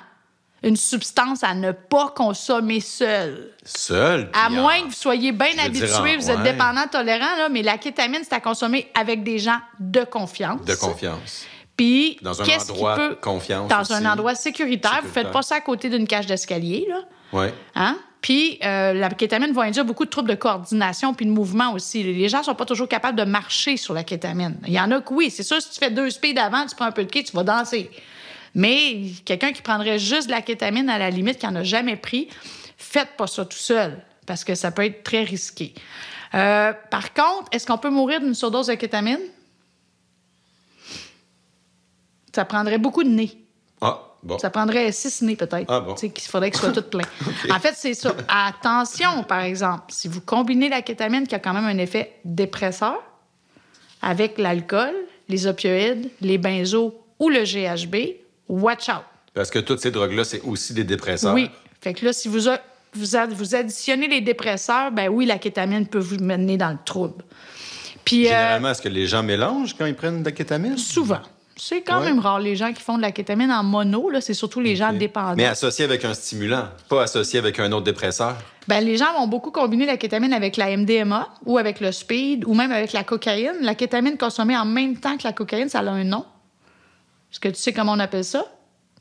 une 0.63 0.77
substance 0.77 1.43
à 1.43 1.55
ne 1.55 1.73
pas 1.73 2.13
consommer 2.15 2.81
seule. 2.81 3.51
Seul. 3.65 4.31
À 4.33 4.49
moins 4.49 4.77
en- 4.79 4.83
que 4.83 4.87
vous 4.87 4.93
soyez 4.93 5.33
bien 5.33 5.59
habitué, 5.59 6.17
vous 6.17 6.31
êtes 6.31 6.39
ouais. 6.39 6.53
dépendant, 6.53 6.87
tolérant, 6.91 7.37
là, 7.37 7.49
mais 7.51 7.63
la 7.63 7.79
kétamine, 7.79 8.21
c'est 8.23 8.35
à 8.35 8.41
consommer 8.41 8.91
avec 8.95 9.25
des 9.25 9.39
gens 9.41 9.59
de 9.81 10.05
confiance. 10.05 10.65
De 10.65 10.75
confiance. 10.77 11.45
Puis, 11.77 12.19
Dans 12.23 12.41
un 12.41 12.45
endroit 12.45 12.95
peut- 12.95 13.15
confiance. 13.21 13.69
Dans 13.69 13.81
aussi. 13.81 13.93
un 13.95 14.05
endroit 14.07 14.35
sécuritaire. 14.37 14.91
Vous 14.91 14.97
Sécuritaire. 15.09 15.23
faites 15.25 15.33
pas 15.33 15.43
ça 15.43 15.57
à 15.57 15.61
côté 15.61 15.89
d'une 15.91 16.07
cage 16.07 16.27
d'escalier, 16.27 16.87
là. 16.89 17.01
Oui. 17.33 17.47
Hein? 17.75 17.97
Puis 18.23 18.59
euh, 18.65 18.93
la 18.95 19.11
kétamine 19.11 19.53
va 19.53 19.63
induire 19.63 19.85
beaucoup 19.85 20.05
de 20.05 20.11
troubles 20.11 20.31
de 20.31 20.37
coordination 20.37 21.13
puis 21.13 21.27
de 21.27 21.31
mouvement 21.31 21.73
aussi. 21.73 22.05
Les 22.05 22.29
gens 22.29 22.45
sont 22.45 22.55
pas 22.55 22.65
toujours 22.65 22.89
capables 22.89 23.19
de 23.19 23.25
marcher 23.25 23.77
sur 23.77 23.93
la 23.95 24.05
kétamine. 24.05 24.57
Il 24.67 24.73
y 24.73 24.81
en 24.81 24.91
a 24.93 25.01
que 25.01 25.13
oui, 25.13 25.29
c'est 25.29 25.43
sûr, 25.43 25.61
si 25.61 25.71
tu 25.71 25.79
fais 25.81 25.91
deux 25.91 26.09
speeds 26.09 26.39
avant, 26.39 26.65
tu 26.65 26.77
prends 26.77 26.87
un 26.87 26.93
peu 26.93 27.05
de 27.05 27.11
quai, 27.11 27.25
tu 27.25 27.33
vas 27.33 27.43
danser. 27.43 27.91
Mais 28.55 29.07
quelqu'un 29.25 29.53
qui 29.53 29.61
prendrait 29.61 29.99
juste 29.99 30.29
de 30.29 30.33
la 30.33 30.41
kétamine 30.41 30.89
à 30.89 30.99
la 30.99 31.11
limite, 31.11 31.39
qui 31.39 31.47
en 31.47 31.57
a 31.57 31.65
jamais 31.65 31.97
pris, 31.97 32.29
faites 32.79 33.17
pas 33.17 33.27
ça 33.27 33.45
tout 33.45 33.59
seul 33.59 34.01
parce 34.25 34.45
que 34.45 34.55
ça 34.55 34.71
peut 34.71 34.85
être 34.85 35.03
très 35.03 35.25
risqué. 35.25 35.75
Euh, 36.35 36.73
par 36.91 37.13
contre, 37.13 37.49
est-ce 37.51 37.67
qu'on 37.67 37.79
peut 37.79 37.91
mourir 37.91 38.21
d'une 38.21 38.35
surdose 38.35 38.69
de 38.69 38.75
kétamine? 38.75 39.19
Ça 42.33 42.45
prendrait 42.45 42.79
beaucoup 42.79 43.03
de 43.03 43.09
nez. 43.09 43.37
Ah, 43.81 44.12
bon. 44.23 44.39
Ça 44.39 44.51
prendrait 44.51 44.91
six 44.93 45.23
nez, 45.23 45.37
peut-être. 45.37 45.67
Ah 45.69 45.81
bon. 45.81 45.95
Qu'il 45.95 46.11
faudrait 46.29 46.51
qu'il 46.51 46.61
soit 46.61 46.73
tout 46.73 46.83
plein. 46.83 47.05
En 47.51 47.59
fait, 47.61 47.75
c'est 47.77 47.95
ça. 47.95 48.15
Attention, 48.29 49.25
par 49.25 49.41
exemple, 49.41 49.85
si 49.89 50.09
vous 50.09 50.21
combinez 50.21 50.69
la 50.69 50.83
kétamine, 50.83 51.27
qui 51.27 51.35
a 51.35 51.39
quand 51.39 51.53
même 51.55 51.65
un 51.67 51.79
effet 51.79 52.13
dépresseur, 52.25 53.03
avec 54.01 54.39
l'alcool, 54.39 54.95
les 55.29 55.47
opioïdes, 55.47 56.11
les 56.21 56.39
benzos 56.39 56.95
ou 57.19 57.29
le 57.29 57.45
GHB, 57.45 58.17
watch 58.49 58.89
out. 58.89 59.03
Parce 59.35 59.51
que 59.51 59.59
toutes 59.61 59.81
ces 59.81 59.91
drogues-là, 59.91 60.25
c'est 60.25 60.41
aussi 60.43 60.75
des 60.75 60.85
dépresseurs. 60.85 61.35
Oui. 61.35 61.51
Fait 61.81 61.95
que 61.95 62.05
là, 62.05 62.13
si 62.13 62.29
vous, 62.29 62.49
a- 62.49 62.59
vous, 62.95 63.17
a- 63.17 63.27
vous 63.27 63.55
additionnez 63.55 64.09
les 64.09 64.21
dépresseurs, 64.21 64.91
ben 64.93 65.09
oui, 65.09 65.25
la 65.27 65.39
kétamine 65.39 65.87
peut 65.87 65.99
vous 65.99 66.17
mener 66.19 66.57
dans 66.57 66.71
le 66.71 66.79
trouble. 66.85 67.25
Puis, 68.05 68.27
euh, 68.27 68.31
Généralement, 68.31 68.71
est-ce 68.71 68.83
que 68.83 68.89
les 68.89 69.07
gens 69.07 69.23
mélangent 69.23 69.75
quand 69.79 69.87
ils 69.87 69.95
prennent 69.95 70.21
de 70.21 70.25
la 70.25 70.33
kétamine? 70.33 70.77
souvent. 70.77 71.21
C'est 71.57 71.83
quand 71.83 71.99
Ouais. 72.01 72.07
même 72.07 72.19
rare, 72.19 72.41
les 72.41 72.57
gens 72.57 72.73
qui 72.73 72.83
font 72.83 72.97
de 72.97 73.03
la 73.03 73.13
kétamine 73.13 73.51
en 73.53 73.63
mono, 73.63 74.09
là, 74.11 74.21
c'est 74.21 74.35
surtout 74.35 74.61
les 74.61 74.75
gens 74.75 74.93
dépendants. 74.93 75.35
Mais 75.37 75.45
associé 75.47 75.85
avec 75.85 76.05
un 76.05 76.15
stimulant, 76.15 76.69
pas 76.89 77.03
associé 77.03 77.39
avec 77.39 77.59
un 77.61 77.71
autre 77.73 77.85
dépresseur. 77.85 78.37
Ben, 78.69 78.81
les 78.81 78.97
gens 78.97 79.13
vont 79.19 79.27
beaucoup 79.27 79.51
combiner 79.51 79.85
la 79.87 79.97
kétamine 79.97 80.33
avec 80.33 80.57
la 80.57 80.75
MDMA 80.77 81.29
ou 81.45 81.59
avec 81.59 81.81
le 81.81 81.93
speed 81.93 82.45
ou 82.47 82.55
même 82.55 82.73
avec 82.73 82.93
la 82.93 83.05
cocaïne. 83.05 83.57
La 83.61 83.75
kétamine 83.75 84.17
consommée 84.17 84.57
en 84.57 84.65
même 84.65 84.97
temps 84.97 85.17
que 85.17 85.25
la 85.25 85.33
cocaïne, 85.33 85.69
ça 85.69 85.81
a 85.81 85.91
un 85.91 86.05
nom. 86.05 86.25
Est-ce 87.31 87.41
que 87.41 87.49
tu 87.49 87.57
sais 87.57 87.73
comment 87.73 87.93
on 87.93 87.99
appelle 87.99 88.25
ça? 88.25 88.45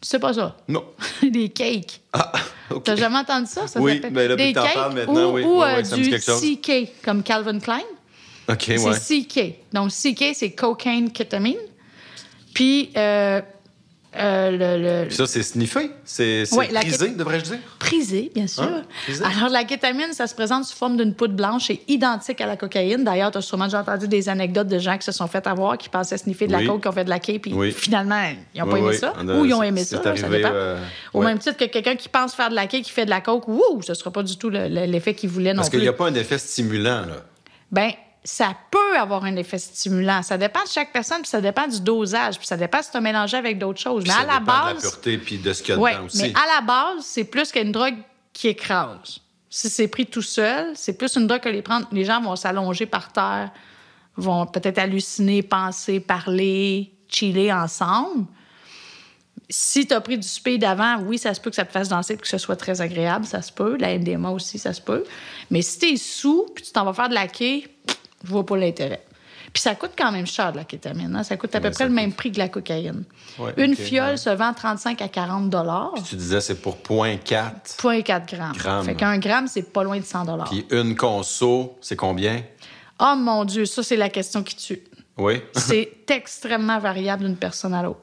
Tu 0.02 0.08
sais 0.08 0.20
pas 0.20 0.34
ça? 0.34 0.58
Non. 0.68 0.84
Des 1.24 1.50
cakes. 1.50 2.02
Ah, 2.12 2.32
OK. 2.72 2.84
T'as 2.84 2.96
jamais 2.96 3.18
entendu 3.20 3.46
ça? 3.48 3.68
ça 3.68 3.80
Oui, 3.80 3.96
s'appelle 3.96 4.14
ben 4.14 4.28
là, 4.30 4.36
des 4.36 4.52
cakes 4.54 4.74
parles 4.74 4.94
maintenant, 4.96 5.30
ou, 5.32 5.34
oui. 5.36 5.44
ou, 5.44 5.60
Ouais, 5.60 5.66
euh, 5.74 5.76
ouais, 5.78 5.84
ça 5.84 5.96
me 5.98 6.04
du. 6.04 6.58
CK, 6.58 6.92
comme 7.06 7.22
Calvin 7.24 7.60
Klein. 7.60 7.82
OK, 8.50 8.66
ouais. 8.70 8.78
C'est 9.00 9.22
CK. 9.22 9.56
Donc, 9.72 9.92
CK, 9.92 10.34
c'est 10.34 10.52
cocaine 10.52 11.12
kétamine. 11.12 11.56
Puis, 12.54 12.92
euh, 12.98 13.42
euh, 14.18 14.52
le- 14.52 14.84
le, 15.04 15.08
Puis 15.08 15.16
ça, 15.16 15.26
c'est 15.26 15.42
sniffé? 15.42 15.90
C'est 16.04 16.44
Ouais, 16.54 16.70
la 16.70 16.82
prisé, 16.82 17.10
devrais-je 17.12 17.46
dire? 17.46 17.60
Prisé, 17.80 18.30
bien 18.36 18.46
sûr. 18.46 18.64
Hein? 18.64 18.84
Prisé. 19.06 19.24
Alors, 19.24 19.50
la 19.50 19.64
kétamine, 19.64 20.12
ça 20.12 20.28
se 20.28 20.36
présente 20.36 20.66
sous 20.66 20.76
forme 20.76 20.98
d'une 20.98 21.14
poudre 21.14 21.34
blanche 21.34 21.70
et 21.70 21.82
identique 21.88 22.42
à 22.42 22.46
la 22.46 22.58
cocaïne. 22.58 23.06
D'ailleurs, 23.06 23.32
tu 23.32 23.38
as 23.38 23.42
sûrement 23.42 23.66
déjà 23.66 23.80
entendu 23.80 24.10
des 24.10 24.28
anecdotes 24.28 24.68
de 24.68 24.80
gens 24.80 24.98
qui 24.98 25.06
se 25.06 25.14
sont 25.14 25.28
fait 25.28 25.48
avoir, 25.48 25.78
qui 25.78 25.88
pensaient 25.88 26.18
sniffer 26.18 26.48
de 26.48 26.52
la 26.52 26.58
Oui. 26.60 26.68
coke, 26.68 26.82
qui 26.82 26.88
ont 26.90 26.92
fait 26.92 27.06
de 27.06 27.10
la 27.10 27.20
quai, 27.20 27.40
puis 27.40 27.54
Oui. 27.54 27.72
finalement, 27.72 28.22
ils 28.54 28.60
n'ont 28.62 28.70
pas 28.70 28.78
aimé 28.80 28.94
ça. 28.98 29.14
A- 29.18 29.24
Ou 29.24 29.46
ils 29.46 29.54
ont 29.54 29.64
aimé 29.64 29.84
ça, 29.86 29.96
là, 29.98 30.04
ça 30.04 30.10
arrivé, 30.10 30.38
dépend. 30.38 30.50
euh, 30.52 30.78
Au 31.14 31.20
ouais. 31.20 31.26
même 31.28 31.40
titre 31.40 31.56
que 31.58 31.66
quelqu'un 31.66 31.96
qui 31.96 32.10
pense 32.10 32.36
faire 32.36 32.50
de 32.50 32.56
la 32.56 32.68
quai, 32.68 32.82
qui 32.82 32.92
fait 32.92 33.06
de 33.06 33.10
la 33.10 33.22
coke, 33.22 33.48
wouh, 33.48 33.82
ce 33.82 33.94
ne 33.94 33.96
sera 33.96 34.12
pas 34.12 34.24
du 34.24 34.36
tout 34.38 34.50
le- 34.50 34.68
le- 34.68 34.86
l'effet 34.88 35.14
qu'il 35.14 35.30
voulait 35.30 35.54
non 35.54 35.60
Parce 35.60 35.70
plus. 35.70 35.78
qu'il 35.78 35.84
n'y 35.86 35.90
a 35.90 35.94
pas 35.94 36.08
un 36.08 36.16
effet 36.16 36.38
stimulant, 36.38 37.02
là. 37.06 37.24
Ben, 37.72 37.92
ça 38.24 38.54
peut 38.70 38.98
avoir 39.00 39.24
un 39.26 39.36
effet 39.36 39.58
stimulant. 39.58 40.22
Ça 40.22 40.38
dépend 40.38 40.64
de 40.64 40.70
chaque 40.70 40.94
personne, 40.94 41.22
puis 41.22 41.30
ça 41.30 41.42
dépend 41.42 41.68
du 41.68 41.82
dosage, 41.82 42.38
puis 42.38 42.46
ça 42.46 42.56
dépend 42.58 42.82
si 42.84 42.92
tu 42.92 42.98
as 42.98 43.02
mélangé 43.02 43.36
avec 43.38 43.58
d'autres 43.58 43.80
choses. 43.80 44.04
Puis 44.04 44.12
mais 44.12 44.16
ça 44.16 44.22
à 44.30 44.34
la 44.34 44.40
dépend 44.40 44.62
de 44.62 44.68
la 44.68 44.74
base, 44.74 44.82
pureté 44.84 45.18
puis 45.18 45.38
de 45.40 45.54
ce 45.54 45.64
qu'il 45.64 45.74
y 45.74 45.78
a 45.78 45.80
Ouais, 45.82 45.94
dedans 45.96 46.06
aussi. 46.06 46.22
mais 46.22 46.34
à 46.36 46.56
la 46.56 46.62
base, 46.62 47.04
c'est 47.04 47.24
plus 47.24 47.52
qu'une 47.52 47.72
drogue 47.72 47.96
qui 48.34 48.48
écrase. 48.50 49.20
Si 49.50 49.70
c'est 49.70 49.88
pris 49.88 50.06
tout 50.06 50.22
seul, 50.22 50.72
c'est 50.76 50.94
plus 50.98 51.16
une 51.16 51.28
drogue 51.28 51.42
que 51.42 51.50
les 51.50 51.62
prendre. 51.62 51.88
Les 51.92 52.06
gens 52.06 52.22
vont 52.22 52.36
s'allonger 52.36 52.86
par 52.86 53.12
terre, 53.12 53.50
vont 54.16 54.46
peut-être 54.46 54.78
halluciner, 54.78 55.42
penser, 55.42 56.00
parler, 56.00 56.94
chiller 57.10 57.52
ensemble. 57.52 58.26
Si 59.50 59.86
tu 59.86 59.94
as 59.94 60.00
pris 60.00 60.18
du 60.18 60.28
speed 60.28 60.64
avant, 60.64 61.00
oui, 61.02 61.18
ça 61.18 61.34
se 61.34 61.42
peut 61.42 61.50
que 61.50 61.56
ça 61.58 61.66
te 61.66 61.72
fasse 61.74 61.90
danser 61.90 62.14
et 62.14 62.18
que 62.18 62.28
ce 62.28 62.38
soit 62.38 62.56
très 62.56 62.80
agréable, 62.80 63.26
ça 63.26 63.42
se 63.42 63.52
peut. 63.52 63.76
La 63.78 63.98
MDMA 63.98 64.30
aussi, 64.30 64.58
ça 64.58 64.72
se 64.74 64.80
peut. 64.80 65.04
Mais 65.50 65.62
si 65.62 65.80
tu 65.80 65.86
es 65.88 65.98
sous 65.98 66.46
puis 66.56 66.64
tu 66.64 66.72
t'en 66.72 66.86
vas 66.86 66.94
faire 66.94 67.10
de 67.10 67.14
la 67.16 67.28
quai, 67.28 67.68
je 68.24 68.30
vois 68.30 68.46
pas 68.46 68.58
l'intérêt. 68.58 69.04
Puis 69.54 69.62
ça 69.62 69.76
coûte 69.76 69.92
quand 69.98 70.12
même 70.14 70.28
cher, 70.28 70.52
de 70.54 70.58
la 70.58 70.64
kétamine. 70.64 71.14
hein. 71.16 71.24
Ça 71.24 71.36
coûte 71.36 71.54
à 71.56 71.60
peu 71.60 71.72
près 71.72 71.84
le 71.84 71.90
même 71.90 72.14
prix 72.14 72.32
que 72.32 72.38
la 72.38 72.48
cocaïne. 72.48 73.04
Ouais, 73.38 73.54
Une 73.58 73.76
fiole 73.76 74.12
ouais. 74.12 74.18
se 74.18 74.30
vend 74.30 74.54
35 74.54 75.02
à 75.02 75.08
40 75.10 75.50
dollars. 75.50 75.94
Tu 76.08 76.16
disais 76.16 76.40
c'est 76.40 76.56
pour 76.62 76.78
0.4. 76.78 77.20
0,4 77.78 78.26
grammes. 78.36 78.54
Grammes. 78.56 78.86
Fait 78.86 78.96
qu'un 78.96 79.18
gramme, 79.18 79.48
c'est 79.48 79.74
pas 79.74 79.84
loin 79.84 80.00
de 80.00 80.06
100 80.06 80.26
dollars. 80.26 80.50
Puis 80.50 80.66
une 80.72 80.96
conso, 80.96 81.78
c'est 81.82 81.98
combien? 81.98 82.42
Oh 83.00 83.16
mon 83.18 83.44
Dieu, 83.44 83.66
ça, 83.66 83.84
c'est 83.84 83.98
la 83.98 84.10
question 84.10 84.42
qui 84.44 84.56
tue. 84.56 84.84
Oui. 85.18 85.42
C'est 85.54 85.92
extrêmement 86.10 86.80
variable 86.80 87.26
d'une 87.26 87.36
personne 87.36 87.74
à 87.74 87.84
l'autre. 87.84 88.00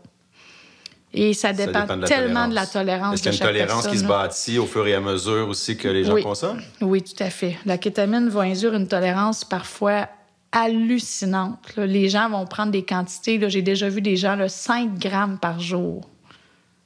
Et 1.14 1.32
ça 1.32 1.48
Ça 1.48 1.66
dépend, 1.66 1.96
de 1.96 2.06
tellement 2.06 2.48
de 2.48 2.54
la 2.54 2.66
tolérance. 2.66 3.14
Est-ce 3.14 3.22
qu'il 3.22 3.32
y 3.32 3.34
a 3.34 3.38
une 3.46 3.52
tolérance 3.52 3.84
personne. 3.84 3.92
qui 3.92 3.98
se 3.98 4.04
bâtit 4.04 4.58
au 4.58 4.66
fur 4.66 4.86
et 4.86 4.94
à 4.94 5.00
mesure 5.00 5.48
aussi 5.48 5.76
que 5.76 5.88
les 5.88 6.04
gens 6.04 6.12
Oui. 6.12 6.22
consomment? 6.22 6.60
Oui, 6.82 7.02
tout 7.02 7.22
à 7.22 7.30
fait. 7.30 7.56
La 7.64 7.78
kétamine 7.78 8.28
va 8.28 8.42
induire 8.42 8.74
une 8.74 8.86
tolérance 8.86 9.42
parfois 9.44 10.06
hallucinante. 10.52 11.76
là. 11.76 11.86
Les 11.86 12.08
gens 12.08 12.28
vont 12.30 12.44
prendre 12.46 12.72
des 12.72 12.84
quantités. 12.84 13.40
J'ai 13.48 13.62
déjà 13.62 13.88
vu 13.88 14.00
des 14.02 14.16
gens 14.16 14.36
là, 14.36 14.48
5 14.48 14.98
grammes 14.98 15.38
par 15.38 15.60
jour. 15.60 16.08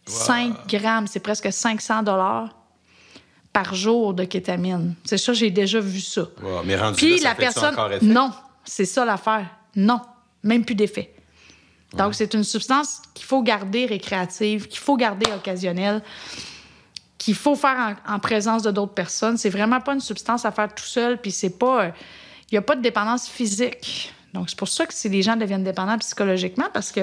5 0.06 0.68
grammes, 0.68 1.06
c'est 1.06 1.20
presque 1.20 1.52
500 1.52 2.02
dollars 2.02 2.48
par 3.52 3.74
jour 3.74 4.14
de 4.14 4.24
kétamine. 4.24 4.94
C'est 5.04 5.18
ça, 5.18 5.32
j'ai 5.32 5.50
déjà 5.50 5.78
vu 5.80 6.00
ça. 6.00 6.22
Mais 6.64 6.76
rendu 6.76 6.96
Puis 6.96 7.10
là, 7.10 7.16
ça 7.18 7.22
la 7.24 7.30
fait-tu 7.34 7.42
personne. 7.42 7.74
encore 7.74 7.92
effet? 7.92 8.04
Non, 8.06 8.30
c'est 8.64 8.84
ça 8.84 9.04
l'affaire. 9.04 9.46
Non, 9.76 10.00
même 10.42 10.64
plus 10.64 10.74
d'effet. 10.74 11.12
Donc, 11.94 12.14
c'est 12.14 12.34
une 12.34 12.44
substance 12.44 13.02
qu'il 13.14 13.26
faut 13.26 13.42
garder 13.42 13.86
récréative, 13.86 14.66
qu'il 14.68 14.80
faut 14.80 14.96
garder 14.96 15.30
occasionnelle, 15.32 16.02
qu'il 17.18 17.34
faut 17.34 17.54
faire 17.54 17.96
en, 18.06 18.14
en 18.14 18.18
présence 18.18 18.62
de 18.62 18.70
d'autres 18.70 18.94
personnes. 18.94 19.36
C'est 19.36 19.50
vraiment 19.50 19.80
pas 19.80 19.94
une 19.94 20.00
substance 20.00 20.44
à 20.44 20.52
faire 20.52 20.74
tout 20.74 20.84
seul, 20.84 21.20
puis 21.20 21.30
c'est 21.30 21.58
pas. 21.58 21.92
Il 22.50 22.54
n'y 22.54 22.58
a 22.58 22.62
pas 22.62 22.76
de 22.76 22.82
dépendance 22.82 23.28
physique. 23.28 24.12
Donc, 24.32 24.48
c'est 24.48 24.58
pour 24.58 24.68
ça 24.68 24.86
que 24.86 24.94
si 24.94 25.08
les 25.08 25.22
gens 25.22 25.36
deviennent 25.36 25.64
dépendants 25.64 25.98
psychologiquement, 25.98 26.68
parce 26.72 26.92
que 26.92 27.02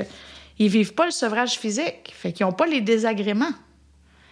ils 0.59 0.67
vivent 0.67 0.93
pas 0.93 1.05
le 1.05 1.11
sevrage 1.11 1.57
physique. 1.57 2.13
Fait 2.13 2.33
qu'ils 2.33 2.45
n'ont 2.45 2.51
pas 2.51 2.67
les 2.67 2.81
désagréments. 2.81 3.53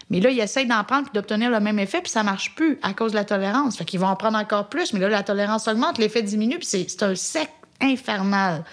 Mais 0.09 0.19
là, 0.19 0.29
ils 0.29 0.39
essayent 0.39 0.67
d'en 0.67 0.83
prendre 0.83 1.03
puis 1.03 1.13
d'obtenir 1.13 1.49
le 1.49 1.59
même 1.59 1.79
effet, 1.79 2.01
puis 2.01 2.11
ça 2.11 2.23
marche 2.23 2.53
plus 2.55 2.77
à 2.81 2.93
cause 2.93 3.11
de 3.11 3.17
la 3.17 3.25
tolérance. 3.25 3.77
Fait 3.77 3.85
qu'ils 3.85 3.99
vont 3.99 4.07
en 4.07 4.15
prendre 4.15 4.37
encore 4.37 4.69
plus, 4.69 4.93
mais 4.93 4.99
là, 4.99 5.09
la 5.09 5.23
tolérance 5.23 5.67
augmente, 5.67 5.97
l'effet 5.97 6.21
diminue, 6.21 6.57
puis 6.57 6.67
c'est 6.67 6.85
c'est 6.89 7.03
un 7.03 7.15
sec 7.15 7.49
infernal. 7.81 8.63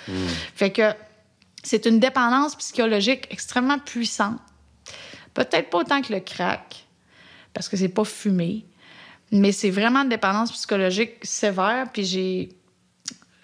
Fait 0.55 0.71
que 0.71 0.83
c'est 1.64 1.87
une 1.87 1.99
dépendance 1.99 2.54
psychologique 2.56 3.26
extrêmement 3.30 3.78
puissante. 3.78 4.38
Peut-être 5.33 5.71
pas 5.71 5.78
autant 5.78 6.00
que 6.02 6.12
le 6.12 6.21
crack, 6.21 6.87
parce 7.52 7.68
que 7.68 7.76
c'est 7.76 7.88
pas 7.88 8.04
fumé, 8.04 8.64
mais 9.33 9.50
c'est 9.50 9.71
vraiment 9.71 10.02
une 10.02 10.09
dépendance 10.09 10.52
psychologique 10.52 11.25
sévère, 11.25 11.87
puis 11.92 12.04
j'ai 12.04 12.50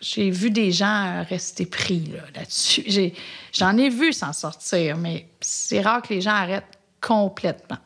j'ai 0.00 0.30
vu 0.30 0.50
des 0.50 0.72
gens 0.72 1.22
rester 1.28 1.66
pris 1.66 2.06
là, 2.06 2.22
là-dessus. 2.34 3.12
J'en 3.52 3.76
ai 3.76 3.90
vu 3.90 4.14
s'en 4.14 4.32
sortir, 4.32 4.96
mais 4.96 5.28
c'est 5.42 5.82
rare 5.82 6.00
que 6.00 6.14
les 6.14 6.22
gens 6.22 6.30
arrêtent 6.30 6.78
complètement. 7.02 7.76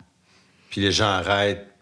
Puis 0.71 0.81
les 0.81 0.93
gens 0.93 1.09
arrêtent 1.09 1.74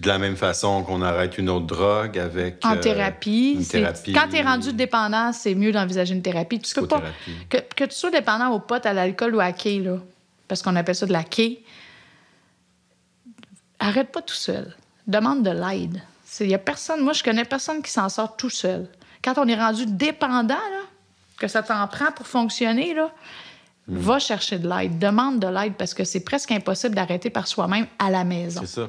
de 0.00 0.08
la 0.08 0.18
même 0.18 0.36
façon 0.36 0.82
qu'on 0.84 1.02
arrête 1.02 1.38
une 1.38 1.48
autre 1.50 1.66
drogue 1.66 2.18
avec. 2.18 2.64
En 2.64 2.76
euh, 2.76 2.80
thérapie, 2.80 3.54
une 3.58 3.66
thérapie. 3.66 4.12
quand 4.12 4.28
tu 4.30 4.36
es 4.36 4.42
rendu 4.42 4.72
dépendant, 4.72 5.32
c'est 5.32 5.54
mieux 5.54 5.72
d'envisager 5.72 6.14
une 6.14 6.22
thérapie. 6.22 6.60
Tu 6.60 6.74
peux 6.74 6.86
pas, 6.86 7.00
Psychothérapie. 7.00 7.48
que, 7.48 7.56
que 7.74 7.84
tu 7.84 7.96
sois 7.96 8.10
dépendant 8.10 8.50
au 8.50 8.60
pot, 8.60 8.84
à 8.86 8.92
l'alcool 8.92 9.34
ou 9.34 9.40
à 9.40 9.52
quai, 9.52 9.80
là, 9.80 9.96
parce 10.46 10.62
qu'on 10.62 10.76
appelle 10.76 10.94
ça 10.94 11.06
de 11.06 11.12
la 11.12 11.24
quai, 11.24 11.62
arrête 13.78 14.10
pas 14.12 14.22
tout 14.22 14.34
seul. 14.34 14.74
Demande 15.06 15.42
de 15.42 15.50
l'aide. 15.50 16.02
Il 16.40 16.50
y 16.50 16.54
a 16.54 16.58
personne, 16.58 17.00
moi, 17.02 17.12
je 17.12 17.22
connais 17.24 17.44
personne 17.44 17.82
qui 17.82 17.90
s'en 17.90 18.08
sort 18.08 18.36
tout 18.36 18.50
seul. 18.50 18.88
Quand 19.24 19.34
on 19.38 19.48
est 19.48 19.56
rendu 19.56 19.86
dépendant, 19.86 20.54
là, 20.54 20.82
que 21.38 21.48
ça 21.48 21.62
t'en 21.62 21.86
prend 21.88 22.12
pour 22.12 22.26
fonctionner, 22.26 22.94
là, 22.94 23.10
Hmm. 23.90 23.96
va 24.00 24.18
chercher 24.18 24.58
de 24.58 24.68
l'aide. 24.68 24.98
Demande 24.98 25.40
de 25.40 25.46
l'aide 25.46 25.72
parce 25.78 25.94
que 25.94 26.04
c'est 26.04 26.20
presque 26.20 26.50
impossible 26.52 26.94
d'arrêter 26.94 27.30
par 27.30 27.48
soi-même 27.48 27.86
à 27.98 28.10
la 28.10 28.22
maison. 28.22 28.60
C'est 28.60 28.66
ça. 28.82 28.88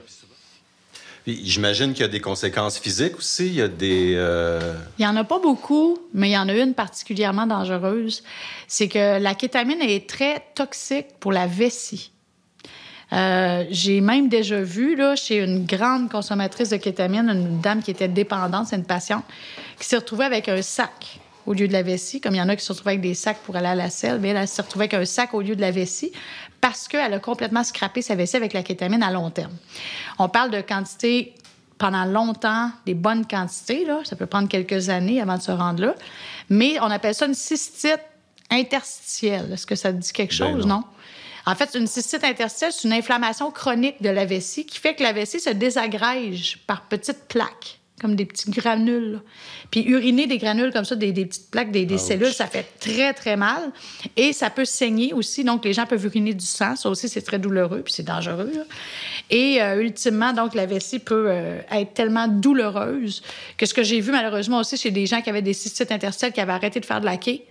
J'imagine 1.43 1.93
qu'il 1.93 2.01
y 2.01 2.05
a 2.05 2.09
des 2.09 2.19
conséquences 2.21 2.77
physiques 2.79 3.17
aussi. 3.17 3.47
Il 3.47 3.53
y 3.55 3.61
a 3.61 3.67
des. 3.67 4.13
euh, 4.15 4.73
Il 4.97 5.01
n'y 5.01 5.07
en 5.07 5.15
a 5.15 5.23
pas 5.23 5.39
beaucoup, 5.39 5.97
mais 6.13 6.29
il 6.29 6.33
y 6.33 6.37
en 6.37 6.49
a 6.49 6.53
une 6.53 6.73
particulièrement 6.73 7.45
dangereuse. 7.47 8.23
C'est 8.67 8.87
que 8.87 9.19
la 9.19 9.35
kétamine 9.35 9.81
est 9.81 10.09
très 10.09 10.43
toxique 10.55 11.07
pour 11.19 11.31
la 11.31 11.47
vessie. 11.47 12.11
Euh, 13.11 13.65
J'ai 13.71 14.01
même 14.01 14.29
déjà 14.29 14.61
vu 14.61 14.95
là, 14.95 15.15
chez 15.15 15.37
une 15.43 15.65
grande 15.65 16.09
consommatrice 16.11 16.69
de 16.69 16.77
kétamine, 16.77 17.27
une 17.29 17.59
dame 17.59 17.81
qui 17.81 17.91
était 17.91 18.07
dépendante, 18.07 18.67
c'est 18.67 18.75
une 18.75 18.85
patiente, 18.85 19.23
qui 19.79 19.87
s'est 19.87 19.97
retrouvée 19.97 20.25
avec 20.25 20.47
un 20.47 20.61
sac 20.61 21.19
au 21.49 21.53
lieu 21.53 21.67
de 21.67 21.73
la 21.73 21.81
vessie. 21.81 22.21
Comme 22.21 22.35
il 22.35 22.37
y 22.37 22.41
en 22.41 22.47
a 22.47 22.55
qui 22.55 22.63
se 22.63 22.71
retrouvent 22.71 22.89
avec 22.89 23.01
des 23.01 23.15
sacs 23.15 23.39
pour 23.39 23.55
aller 23.55 23.67
à 23.67 23.75
la 23.75 23.89
selle, 23.89 24.19
mais 24.19 24.29
elle, 24.29 24.37
elle 24.37 24.47
s'est 24.47 24.61
retrouvée 24.61 24.83
avec 24.83 24.93
un 24.93 25.03
sac 25.03 25.33
au 25.33 25.41
lieu 25.41 25.55
de 25.55 25.61
la 25.61 25.71
vessie 25.71 26.11
parce 26.61 26.87
qu'elle 26.87 27.13
a 27.13 27.19
complètement 27.19 27.63
scrappé 27.63 28.01
sa 28.01 28.15
vessie 28.15 28.37
avec 28.37 28.53
la 28.53 28.63
kétamine 28.63 29.01
à 29.01 29.11
long 29.11 29.31
terme. 29.31 29.51
On 30.19 30.29
parle 30.29 30.51
de 30.51 30.61
quantité 30.61 31.33
pendant 31.79 32.05
longtemps, 32.05 32.71
des 32.85 32.93
bonnes 32.93 33.25
quantités. 33.25 33.83
Là. 33.83 34.01
Ça 34.03 34.15
peut 34.15 34.27
prendre 34.27 34.47
quelques 34.47 34.89
années 34.89 35.21
avant 35.21 35.37
de 35.37 35.41
se 35.41 35.51
rendre 35.51 35.81
là. 35.81 35.95
Mais 36.49 36.79
on 36.81 36.91
appelle 36.91 37.15
ça 37.15 37.25
une 37.25 37.33
cystite 37.33 38.01
interstitielle. 38.51 39.51
Est-ce 39.53 39.65
que 39.65 39.75
ça 39.75 39.91
dit 39.91 40.11
quelque 40.11 40.37
Ben 40.37 40.53
chose? 40.53 40.65
non. 40.67 40.75
non? 40.75 40.83
En 41.45 41.55
fait, 41.55 41.73
une 41.73 41.87
cystite 41.87 42.23
interstitielle, 42.23 42.71
c'est 42.71 42.87
une 42.87 42.93
inflammation 42.93 43.49
chronique 43.49 44.03
de 44.03 44.09
la 44.09 44.25
vessie 44.25 44.65
qui 44.67 44.77
fait 44.77 44.93
que 44.93 45.01
la 45.01 45.13
vessie 45.13 45.39
se 45.39 45.49
désagrège 45.49 46.59
par 46.67 46.83
petites 46.83 47.27
plaques, 47.27 47.78
comme 47.99 48.15
des 48.15 48.25
petits 48.25 48.49
granules. 48.49 49.13
là. 49.13 49.19
Puis 49.71 49.83
uriner 49.83 50.27
des 50.27 50.37
granules 50.37 50.71
comme 50.71 50.85
ça, 50.85 50.95
des, 50.95 51.11
des 51.11 51.25
petites 51.25 51.51
plaques, 51.51 51.71
des, 51.71 51.97
cellules, 51.97 52.33
ça 52.33 52.47
fait 52.47 52.65
très, 52.79 53.13
très 53.13 53.35
mal. 53.35 53.71
Et 54.15 54.33
ça 54.33 54.49
peut 54.49 54.65
saigner 54.65 55.13
aussi. 55.13 55.43
Donc, 55.43 55.65
les 55.65 55.73
gens 55.73 55.85
peuvent 55.85 56.03
uriner 56.05 56.33
du 56.33 56.45
sang. 56.45 56.75
Ça 56.75 56.89
aussi, 56.89 57.09
c'est 57.09 57.21
très 57.21 57.39
douloureux, 57.39 57.81
puis 57.81 57.93
c'est 57.93 58.03
dangereux. 58.03 58.51
là. 58.53 58.63
Et 59.29 59.61
euh, 59.61 59.81
ultimement, 59.81 60.33
donc, 60.33 60.55
la 60.55 60.65
vessie 60.65 60.99
peut 60.99 61.27
euh, 61.29 61.59
être 61.71 61.93
tellement 61.93 62.27
douloureuse 62.27 63.21
que 63.57 63.65
ce 63.65 63.73
que 63.73 63.83
j'ai 63.83 63.99
vu 63.99 64.11
malheureusement 64.11 64.59
aussi 64.59 64.77
chez 64.77 64.91
des 64.91 65.05
gens 65.05 65.21
qui 65.21 65.29
avaient 65.29 65.41
des 65.41 65.53
cystites 65.53 65.91
interstitielles 65.91 66.33
qui 66.33 66.41
avaient 66.41 66.53
arrêté 66.53 66.79
de 66.79 66.85
faire 66.85 66.99
de 66.99 67.05
la 67.05 67.17
quai, 67.17 67.45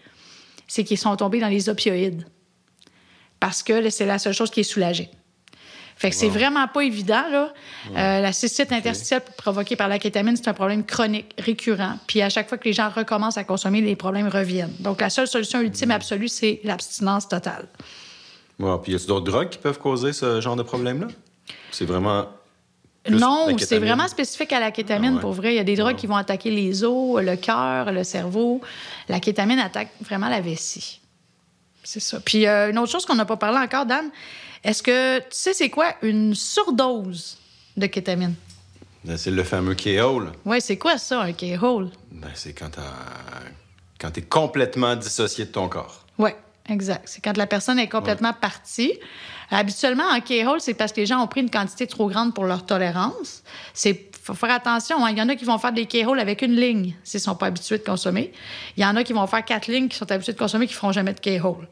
c'est 0.66 0.84
qu'ils 0.84 0.98
sont 0.98 1.14
tombés 1.16 1.40
dans 1.40 1.48
les 1.48 1.68
opioïdes 1.68 2.26
parce 3.40 3.62
que 3.62 3.90
c'est 3.90 4.06
la 4.06 4.18
seule 4.18 4.34
chose 4.34 4.50
qui 4.50 4.60
est 4.60 4.64
soulagée. 4.64 5.10
Fait 5.98 6.10
que 6.10 6.16
c'est 6.16 6.28
vraiment 6.28 6.68
pas 6.68 6.82
évident, 6.84 7.24
là. 7.28 7.52
Euh, 7.96 8.20
la 8.20 8.32
cystite 8.32 8.70
interstitielle 8.70 9.20
provoquée 9.36 9.74
par 9.74 9.88
la 9.88 9.98
kétamine, 9.98 10.36
c'est 10.36 10.46
un 10.46 10.54
problème 10.54 10.84
chronique, 10.84 11.34
récurrent. 11.38 11.98
Puis 12.06 12.22
à 12.22 12.28
chaque 12.28 12.48
fois 12.48 12.56
que 12.56 12.66
les 12.66 12.72
gens 12.72 12.88
recommencent 12.88 13.36
à 13.36 13.42
consommer, 13.42 13.80
les 13.80 13.96
problèmes 13.96 14.28
reviennent. 14.28 14.72
Donc 14.78 15.00
la 15.00 15.10
seule 15.10 15.26
solution 15.26 15.60
ultime 15.60 15.90
absolue, 15.90 16.28
c'est 16.28 16.60
l'abstinence 16.62 17.28
totale. 17.28 17.66
ouais, 18.60 18.76
Puis 18.80 18.92
y 18.92 18.94
a 18.94 18.98
d'autres 19.08 19.24
drogues 19.24 19.48
qui 19.48 19.58
peuvent 19.58 19.80
causer 19.80 20.12
ce 20.12 20.40
genre 20.40 20.54
de 20.54 20.62
problème-là? 20.62 21.08
C'est 21.72 21.84
vraiment. 21.84 22.26
Non, 23.10 23.48
c'est 23.58 23.78
vraiment 23.80 24.06
spécifique 24.06 24.52
à 24.52 24.60
la 24.60 24.70
kétamine, 24.70 25.12
Ah 25.12 25.14
ouais. 25.16 25.20
pour 25.20 25.32
vrai. 25.32 25.54
Il 25.54 25.56
y 25.56 25.60
a 25.60 25.64
des 25.64 25.76
drogues 25.76 25.96
qui 25.96 26.06
vont 26.06 26.16
attaquer 26.16 26.50
les 26.52 26.84
os, 26.84 27.20
le 27.20 27.34
cœur, 27.36 27.90
le 27.90 28.04
cerveau. 28.04 28.60
La 29.08 29.18
kétamine 29.18 29.58
attaque 29.58 29.88
vraiment 30.00 30.28
la 30.28 30.40
vessie. 30.40 31.00
C'est 31.82 32.00
ça. 32.00 32.20
Puis 32.20 32.46
euh, 32.46 32.70
une 32.70 32.78
autre 32.78 32.92
chose 32.92 33.04
qu'on 33.06 33.14
n'a 33.16 33.24
pas 33.24 33.36
parlé 33.36 33.58
encore, 33.58 33.86
Dan, 33.86 34.04
est-ce 34.64 34.82
que 34.82 35.18
tu 35.20 35.24
sais 35.30 35.54
c'est 35.54 35.70
quoi 35.70 35.94
une 36.02 36.34
surdose 36.34 37.38
de 37.76 37.86
kétamine? 37.86 38.34
Ben, 39.04 39.16
C'est 39.16 39.30
le 39.30 39.44
fameux 39.44 39.74
K.O. 39.74 40.22
Oui, 40.44 40.60
c'est 40.60 40.76
quoi 40.76 40.98
ça, 40.98 41.22
un 41.22 41.32
K-hole? 41.32 41.90
Ben, 42.12 42.30
c'est 42.34 42.52
quand 42.52 42.70
quand 44.00 44.10
t'es 44.12 44.22
complètement 44.22 44.94
dissocié 44.96 45.44
de 45.44 45.50
ton 45.50 45.68
corps. 45.68 46.04
Oui, 46.18 46.30
exact. 46.68 47.02
C'est 47.06 47.22
quand 47.22 47.36
la 47.36 47.46
personne 47.46 47.78
est 47.78 47.88
complètement 47.88 48.32
partie. 48.32 48.98
Habituellement, 49.50 50.04
en 50.04 50.20
K-hole, 50.20 50.60
c'est 50.60 50.74
parce 50.74 50.92
que 50.92 51.00
les 51.00 51.06
gens 51.06 51.20
ont 51.20 51.26
pris 51.26 51.40
une 51.40 51.50
quantité 51.50 51.86
trop 51.86 52.08
grande 52.08 52.34
pour 52.34 52.44
leur 52.44 52.64
tolérance. 52.66 53.42
C'est 53.74 54.07
faut 54.28 54.34
faire 54.46 54.54
attention. 54.54 55.04
hein. 55.04 55.10
Il 55.10 55.18
y 55.18 55.22
en 55.22 55.28
a 55.28 55.34
qui 55.34 55.44
vont 55.44 55.58
faire 55.58 55.72
des 55.72 55.86
K-hole 55.86 56.20
avec 56.20 56.42
une 56.42 56.54
ligne 56.54 56.94
s'ils 57.02 57.18
ne 57.18 57.22
sont 57.22 57.34
pas 57.34 57.46
habitués 57.46 57.78
de 57.78 57.82
consommer. 57.84 58.32
Il 58.76 58.82
y 58.82 58.86
en 58.86 58.94
a 58.96 59.02
qui 59.04 59.12
vont 59.12 59.26
faire 59.26 59.44
quatre 59.44 59.66
lignes 59.66 59.88
qui 59.88 59.96
sont 59.96 60.10
habitués 60.10 60.32
de 60.34 60.38
consommer 60.38 60.66
qui 60.66 60.72
ne 60.74 60.76
feront 60.78 60.92
jamais 60.92 61.12
de 61.14 61.20
K-hole. 61.20 61.66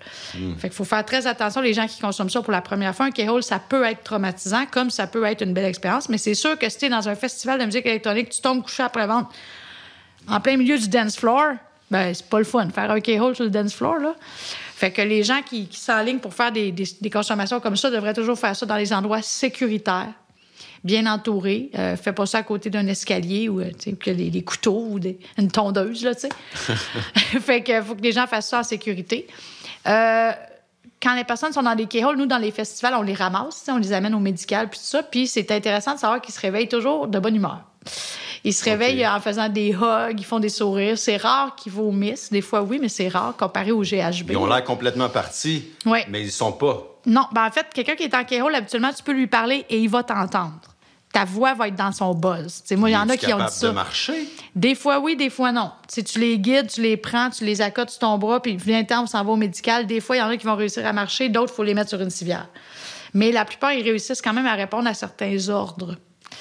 Fait 0.59 0.69
qu'il 0.69 0.73
faut 0.77 0.85
faire 0.85 1.05
très 1.05 1.27
attention 1.27 1.61
les 1.61 1.75
gens 1.75 1.87
qui 1.87 2.01
consomment 2.01 2.31
ça 2.31 2.43
pour 2.43 2.53
la 2.53 2.61
première 2.63 2.95
fois. 2.95 3.07
Un 3.07 3.11
K-hole, 3.11 3.43
ça 3.43 3.59
peut 3.59 3.85
être 3.85 4.03
traumatisant 4.03 4.67
comme 4.71 4.91
ça 4.91 5.07
peut 5.07 5.25
être 5.25 5.43
une 5.43 5.53
belle 5.55 5.65
expérience. 5.67 6.09
Mais 6.09 6.19
c'est 6.19 6.35
sûr 6.35 6.59
que 6.59 6.69
si 6.69 6.79
tu 6.79 6.85
es 6.87 6.89
dans 6.89 7.09
un 7.09 7.15
festival 7.15 7.61
de 7.61 7.65
musique 7.67 7.87
électronique, 7.87 8.31
tu 8.31 8.41
tombes 8.41 8.63
couché 8.63 8.83
après 8.83 9.07
vente 9.07 9.29
en 10.29 10.41
plein 10.41 10.57
milieu 10.57 10.77
du 10.79 10.89
dance 10.89 11.17
floor, 11.17 11.53
ben 11.91 12.13
c'est 12.13 12.29
pas 12.29 12.39
le 12.39 12.45
fun. 12.45 12.69
Faire 12.71 12.91
un 12.91 13.01
K-hole 13.01 13.35
sur 13.37 13.45
le 13.45 13.51
dance 13.51 13.75
floor, 13.75 13.99
là. 13.99 14.15
Fait 14.75 14.91
que 14.91 15.01
les 15.01 15.23
gens 15.23 15.41
qui, 15.41 15.69
qui 15.69 15.79
s'enlignent 15.81 16.19
pour 16.19 16.35
faire 16.35 16.53
des, 16.53 16.71
des- 16.73 16.85
des 17.01 17.11
consommations 17.11 17.61
comme 17.61 17.77
ça 17.77 17.91
devraient 17.91 18.13
toujours 18.13 18.39
faire 18.39 18.55
ça 18.55 18.67
dans 18.67 18.77
les 18.77 18.93
endroits 18.93 19.23
sécuritaires, 19.23 20.09
bien 20.85 21.07
entourés. 21.13 21.71
Euh, 21.79 21.97
fais 21.97 22.13
pas 22.13 22.27
ça 22.27 22.39
à 22.39 22.43
côté 22.43 22.71
d'un 22.71 22.87
escalier 22.87 23.49
ou 23.49 23.61
euh, 23.61 23.71
que 24.01 24.11
des, 24.11 24.31
des 24.31 24.43
couteaux 24.43 24.87
ou 24.91 24.99
des- 24.99 25.19
une 25.39 25.51
tondeuse, 25.51 26.05
là, 26.05 26.15
tu 26.15 26.23
sais. 26.23 26.75
fait 27.41 27.63
que 27.63 27.83
faut 27.83 27.95
que 27.95 28.03
les 28.03 28.13
gens 28.13 28.27
fassent 28.27 28.49
ça 28.49 28.61
en 28.61 28.65
sécurité. 28.65 29.27
Euh, 29.87 30.33
quand 31.03 31.15
les 31.15 31.25
personnes 31.25 31.53
sont 31.53 31.63
dans 31.63 31.75
des 31.75 31.87
K-holes, 31.87 32.17
nous, 32.17 32.27
dans 32.27 32.39
les 32.39 32.51
festivals, 32.51 32.95
on 32.99 33.03
les 33.03 33.15
ramasse, 33.15 33.65
on 33.69 33.77
les 33.79 33.93
amène 33.93 34.15
au 34.15 34.19
médical, 34.19 34.69
puis 34.71 34.79
tout 34.79 34.85
ça. 34.87 35.03
Puis 35.03 35.27
c'est 35.27 35.51
intéressant 35.51 35.95
de 35.95 35.99
savoir 35.99 36.21
qu'ils 36.21 36.35
se 36.35 36.41
réveillent 36.41 36.69
toujours 36.69 37.07
de 37.07 37.19
bonne 37.19 37.37
humeur. 37.37 37.61
Ils 38.45 38.53
se 38.55 38.65
réveillent 38.65 39.07
en 39.07 39.21
faisant 39.21 39.49
des 39.49 39.71
hugs, 39.73 40.19
ils 40.19 40.25
font 40.25 40.39
des 40.39 40.49
sourires. 40.49 40.97
C'est 40.97 41.17
rare 41.17 41.55
qu'ils 41.57 41.73
vomissent. 41.73 42.31
Des 42.31 42.41
fois, 42.41 42.63
oui, 42.63 42.79
mais 42.81 42.89
c'est 42.89 43.09
rare 43.09 43.37
comparé 43.37 43.73
au 43.73 43.83
GHB. 43.83 44.31
Ils 44.31 44.37
ont 44.37 44.47
l'air 44.47 44.63
complètement 44.65 45.09
partis, 45.09 45.65
Ouais. 45.85 46.07
mais 46.09 46.23
ils 46.23 46.31
sont 46.33 46.53
pas. 46.53 46.96
Non, 47.07 47.27
ben 47.33 47.47
en 47.47 47.51
fait, 47.51 47.67
quelqu'un 47.73 47.95
qui 47.95 48.03
est 48.03 48.15
en 48.15 48.25
K-hole, 48.25 48.55
habituellement, 48.55 48.93
tu 48.93 49.03
peux 49.03 49.13
lui 49.13 49.29
parler 49.29 49.65
et 49.71 49.79
il 49.79 49.89
va 49.89 50.03
t'entendre. 50.03 50.61
Ta 51.13 51.25
voix 51.25 51.55
va 51.55 51.69
être 51.69 51.77
dans 51.77 51.93
son 51.93 52.13
buzz. 52.15 52.63
Tu 52.63 52.69
sais, 52.69 52.77
moi, 52.77 52.91
il 52.91 52.95
y 52.95 52.97
en 52.97 53.09
a 53.09 53.17
qui 53.17 53.27
ont 53.27 53.37
dit 53.39 53.45
capable 53.45 53.51
ça. 53.51 53.69
de 53.69 53.73
marcher? 53.73 54.29
Des 54.55 54.75
fois, 54.75 54.99
oui, 54.99 55.17
des 55.17 55.31
fois, 55.31 55.53
non. 55.53 55.71
Si 55.89 56.05
tu 56.05 56.19
les 56.19 56.39
guides, 56.39 56.69
tu 56.69 56.83
les 56.83 56.97
prends, 56.97 57.31
tu 57.31 57.45
les 57.45 57.63
accotes 57.63 57.91
sur 57.91 58.01
ton 58.01 58.19
bras, 58.19 58.43
puis 58.43 58.57
viens 58.57 58.85
temps, 58.85 59.05
on 59.05 59.07
s'en 59.07 59.25
va 59.25 59.33
au 59.33 59.37
médical. 59.37 59.87
Des 59.87 60.01
fois, 60.01 60.17
il 60.17 60.19
y 60.19 60.23
en 60.23 60.29
a 60.29 60.37
qui 60.37 60.45
vont 60.45 60.57
réussir 60.57 60.85
à 60.85 60.93
marcher, 60.93 61.29
d'autres, 61.29 61.53
il 61.53 61.57
faut 61.57 61.63
les 61.63 61.75
mettre 61.75 61.91
sur 61.91 62.01
une 62.01 62.11
civière. 62.11 62.49
Mais 63.15 63.31
la 63.33 63.45
plupart, 63.45 63.73
ils 63.73 63.83
réussissent 63.83 64.21
quand 64.21 64.35
même 64.35 64.47
à 64.47 64.55
répondre 64.55 64.89
à 64.89 64.95
certains 64.95 65.49
ordres. 65.49 65.97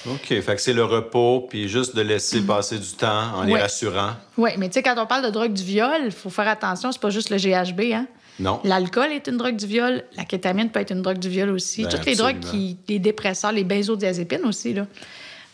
OK. 0.06 0.26
Fait 0.26 0.42
que 0.42 0.60
c'est 0.60 0.72
le 0.74 0.84
repos, 0.84 1.46
puis 1.48 1.68
juste 1.68 1.96
de 1.96 2.02
laisser 2.02 2.42
passer 2.42 2.78
du 2.78 2.92
temps 2.92 3.34
en 3.34 3.42
les 3.44 3.56
rassurant. 3.56 4.10
Oui, 4.36 4.50
mais 4.58 4.68
tu 4.68 4.74
sais, 4.74 4.82
quand 4.82 4.94
on 4.98 5.06
parle 5.06 5.24
de 5.24 5.30
drogue 5.30 5.52
du 5.52 5.62
viol, 5.62 6.02
il 6.04 6.12
faut 6.12 6.28
faire 6.28 6.48
attention, 6.48 6.92
c'est 6.92 7.00
pas 7.00 7.10
juste 7.10 7.30
le 7.30 7.38
GHB, 7.38 7.92
hein? 7.94 8.06
Non. 8.38 8.60
L'alcool 8.64 9.12
est 9.12 9.28
une 9.28 9.36
drogue 9.38 9.56
du 9.56 9.66
viol, 9.66 10.04
la 10.16 10.24
kétamine 10.24 10.70
peut 10.70 10.80
être 10.80 10.92
une 10.92 11.02
drogue 11.02 11.18
du 11.18 11.28
viol 11.28 11.50
aussi. 11.50 11.82
Ben, 11.82 11.88
Toutes 11.88 12.04
les 12.04 12.16
drogues 12.16 12.40
qui. 12.40 12.76
les 12.88 12.98
dépresseurs, 12.98 13.52
les 13.52 13.64
benzodiazépines 13.64 14.44
aussi, 14.44 14.74
là. 14.74 14.86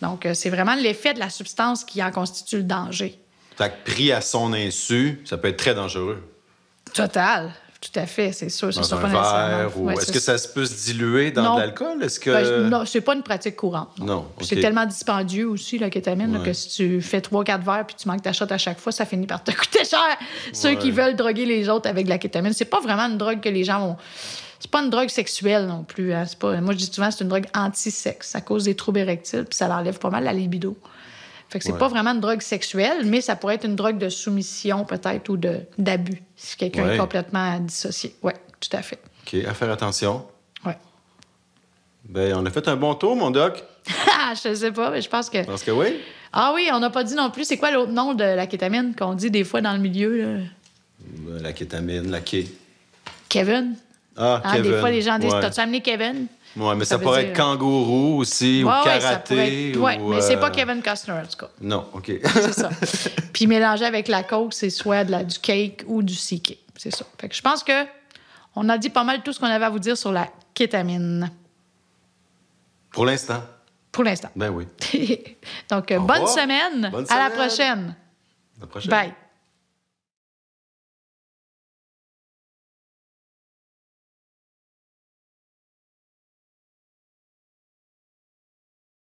Donc, 0.00 0.26
euh, 0.26 0.34
c'est 0.34 0.50
vraiment 0.50 0.74
l'effet 0.74 1.14
de 1.14 1.20
la 1.20 1.30
substance 1.30 1.84
qui 1.84 2.02
en 2.02 2.10
constitue 2.10 2.56
le 2.56 2.64
danger. 2.64 3.18
Fait 3.56 3.70
que 3.70 3.90
pris 3.90 4.10
à 4.10 4.20
son 4.20 4.52
insu, 4.52 5.20
ça 5.24 5.38
peut 5.38 5.48
être 5.48 5.58
très 5.58 5.74
dangereux. 5.74 6.28
Total. 6.92 7.52
Tout 7.82 7.98
à 7.98 8.06
fait, 8.06 8.30
c'est 8.30 8.48
sûr. 8.48 8.70
Dans 8.70 8.94
un 8.94 9.08
verre, 9.08 9.70
ou 9.76 9.86
Ouais, 9.88 9.94
est-ce 9.94 10.12
que 10.12 10.20
ça 10.20 10.38
se 10.38 10.46
peut 10.46 10.64
se 10.64 10.84
diluer 10.84 11.32
dans 11.32 11.42
Non. 11.42 11.54
de 11.56 11.60
l'alcool? 11.62 12.00
Est-ce 12.02 12.20
que... 12.20 12.30
Ben, 12.30 12.68
non, 12.70 12.84
c'est 12.86 13.00
pas 13.00 13.14
une 13.16 13.24
pratique 13.24 13.56
courante. 13.56 13.98
Non. 13.98 14.24
C'est 14.40 14.60
tellement 14.60 14.86
dispendieux 14.86 15.48
aussi, 15.48 15.78
la 15.78 15.90
kétamine, 15.90 16.36
Ouais. 16.36 16.44
que 16.46 16.52
si 16.52 16.68
tu 16.68 17.00
fais 17.02 17.18
3-4 17.20 17.60
verres 17.64 17.84
puis 17.84 17.96
tu 17.98 18.06
manques 18.06 18.22
ta 18.22 18.32
shot 18.32 18.46
à 18.50 18.56
chaque 18.58 18.78
fois, 18.78 18.92
ça 18.92 19.04
finit 19.04 19.26
par 19.26 19.42
te 19.42 19.50
coûter 19.56 19.84
cher. 19.84 19.98
Ceux 20.52 20.74
qui 20.76 20.92
veulent 20.92 21.16
droguer 21.16 21.44
les 21.44 21.68
autres 21.68 21.88
avec 21.90 22.04
de 22.04 22.10
la 22.10 22.18
kétamine, 22.18 22.52
c'est 22.52 22.66
pas 22.66 22.80
vraiment 22.80 23.02
une 23.10 23.18
drogue 23.18 23.40
que 23.40 23.48
les 23.48 23.64
gens 23.64 23.80
vont. 23.80 23.96
C'est 24.60 24.70
pas 24.70 24.80
une 24.80 24.90
drogue 24.90 25.08
sexuelle 25.08 25.66
non 25.66 25.82
plus. 25.82 26.14
hein. 26.14 26.24
C'est 26.24 26.38
Pas... 26.38 26.60
Moi, 26.60 26.74
je 26.74 26.78
dis 26.78 26.90
souvent 26.92 27.10
c'est 27.10 27.24
une 27.24 27.30
drogue 27.30 27.46
anti-sexe. 27.52 28.28
Ça 28.28 28.40
cause 28.40 28.62
des 28.62 28.76
troubles 28.76 29.00
érectiles 29.00 29.44
puis 29.44 29.56
ça 29.56 29.68
enlève 29.68 29.98
pas 29.98 30.08
mal 30.10 30.22
la 30.22 30.32
libido. 30.32 30.76
Fait 31.52 31.58
que 31.58 31.64
c'est 31.66 31.72
Ouais. 31.72 31.78
pas 31.78 31.88
vraiment 31.88 32.12
une 32.12 32.20
drogue 32.20 32.40
sexuelle, 32.40 33.04
mais 33.04 33.20
ça 33.20 33.36
pourrait 33.36 33.56
être 33.56 33.66
une 33.66 33.76
drogue 33.76 33.98
de 33.98 34.08
soumission 34.08 34.86
peut-être 34.86 35.28
ou 35.28 35.36
de- 35.36 35.60
d'abus 35.76 36.22
si 36.34 36.56
quelqu'un 36.56 36.86
Ouais. 36.86 36.94
est 36.94 36.98
complètement 36.98 37.60
dissocié. 37.60 38.16
Oui, 38.22 38.32
tout 38.58 38.74
à 38.74 38.80
fait. 38.80 38.98
OK, 39.26 39.34
à 39.46 39.52
faire 39.52 39.70
attention. 39.70 40.24
Ouais. 40.64 40.78
Ben, 42.08 42.34
on 42.36 42.46
a 42.46 42.50
fait 42.50 42.66
un 42.68 42.76
bon 42.76 42.94
tour, 42.94 43.14
mon 43.16 43.30
doc. 43.30 43.62
Ah, 44.10 44.32
je 44.42 44.54
sais 44.54 44.72
pas, 44.72 44.90
mais 44.90 45.02
je 45.02 45.08
pense 45.10 45.28
que. 45.28 45.44
Parce 45.44 45.62
que 45.62 45.70
oui. 45.70 46.00
Ah 46.32 46.52
oui, 46.54 46.70
on 46.72 46.80
n'a 46.80 46.88
pas 46.88 47.04
dit 47.04 47.14
non 47.14 47.30
plus. 47.30 47.44
C'est 47.44 47.58
quoi 47.58 47.70
l'autre 47.70 47.92
nom 47.92 48.14
de 48.14 48.24
la 48.24 48.46
kétamine 48.46 48.94
qu'on 48.98 49.12
dit 49.12 49.30
des 49.30 49.44
fois 49.44 49.60
dans 49.60 49.74
le 49.74 49.78
milieu? 49.78 50.22
là? 50.22 50.40
Ben, 51.00 51.42
La 51.42 51.52
kétamine, 51.52 52.10
la 52.10 52.20
K. 52.22 52.46
Kevin? 53.28 53.74
Ah, 54.16 54.40
Hein, 54.44 54.52
Kevin. 54.56 54.72
Des 54.72 54.78
fois, 54.78 54.90
les 54.90 55.02
gens 55.02 55.18
disent 55.18 55.32
ouais. 55.32 55.40
T'as-tu 55.40 55.60
amené 55.60 55.80
Kevin? 55.80 56.26
Ouais, 56.56 56.74
mais 56.74 56.84
Ça 56.84 56.98
pourrait 56.98 57.22
dire- 57.22 57.30
être 57.30 57.36
kangourou 57.36 58.18
aussi, 58.18 58.62
ou 58.62 58.68
Ouais, 58.68 58.74
karaté. 58.84 59.34
pourrait 59.34 59.68
être- 59.70 59.76
ou, 59.78 59.82
ouais, 59.84 59.98
mais 59.98 60.20
c'est 60.20 60.36
euh, 60.36 60.40
pas 60.40 60.50
Kevin 60.50 60.82
Costner, 60.82 61.14
en 61.14 61.22
tout 61.26 61.38
cas. 61.38 61.48
Non, 61.62 61.86
OK. 61.94 62.12
C'est 62.22 62.52
ça. 62.52 62.68
Puis 63.32 63.46
mélanger 63.46 63.86
avec 63.86 64.08
la 64.08 64.22
coke, 64.22 64.52
c'est 64.52 64.68
soit 64.68 65.04
de 65.04 65.12
la, 65.12 65.24
du 65.24 65.38
cake 65.38 65.84
ou 65.86 66.02
du 66.02 66.14
CK. 66.14 66.58
C'est 66.76 66.94
ça. 66.94 67.06
Fait 67.18 67.28
que 67.30 67.34
je 67.34 67.40
pense 67.40 67.64
que 67.64 67.72
on 68.54 68.68
a 68.68 68.76
dit 68.76 68.90
pas 68.90 69.02
mal 69.04 69.22
tout 69.22 69.32
ce 69.32 69.40
qu'on 69.40 69.46
avait 69.46 69.64
à 69.64 69.70
vous 69.70 69.78
dire 69.78 69.96
sur 69.96 70.12
la 70.12 70.28
kétamine. 70.52 71.30
Pour 72.90 73.06
l'instant. 73.06 73.42
Pour 73.90 74.04
l'instant. 74.04 74.28
Ben 74.36 74.50
oui. 74.50 74.66
Donc, 75.70 75.90
euh, 75.90 75.98
bonne 76.00 76.26
semaine. 76.26 76.90
Bonne 76.92 77.06
À 77.08 77.16
la 77.18 77.30
semaine. 77.30 77.46
prochaine. 77.46 77.96
À 78.58 78.60
la 78.60 78.66
prochaine. 78.66 78.90
Bye. 78.90 79.14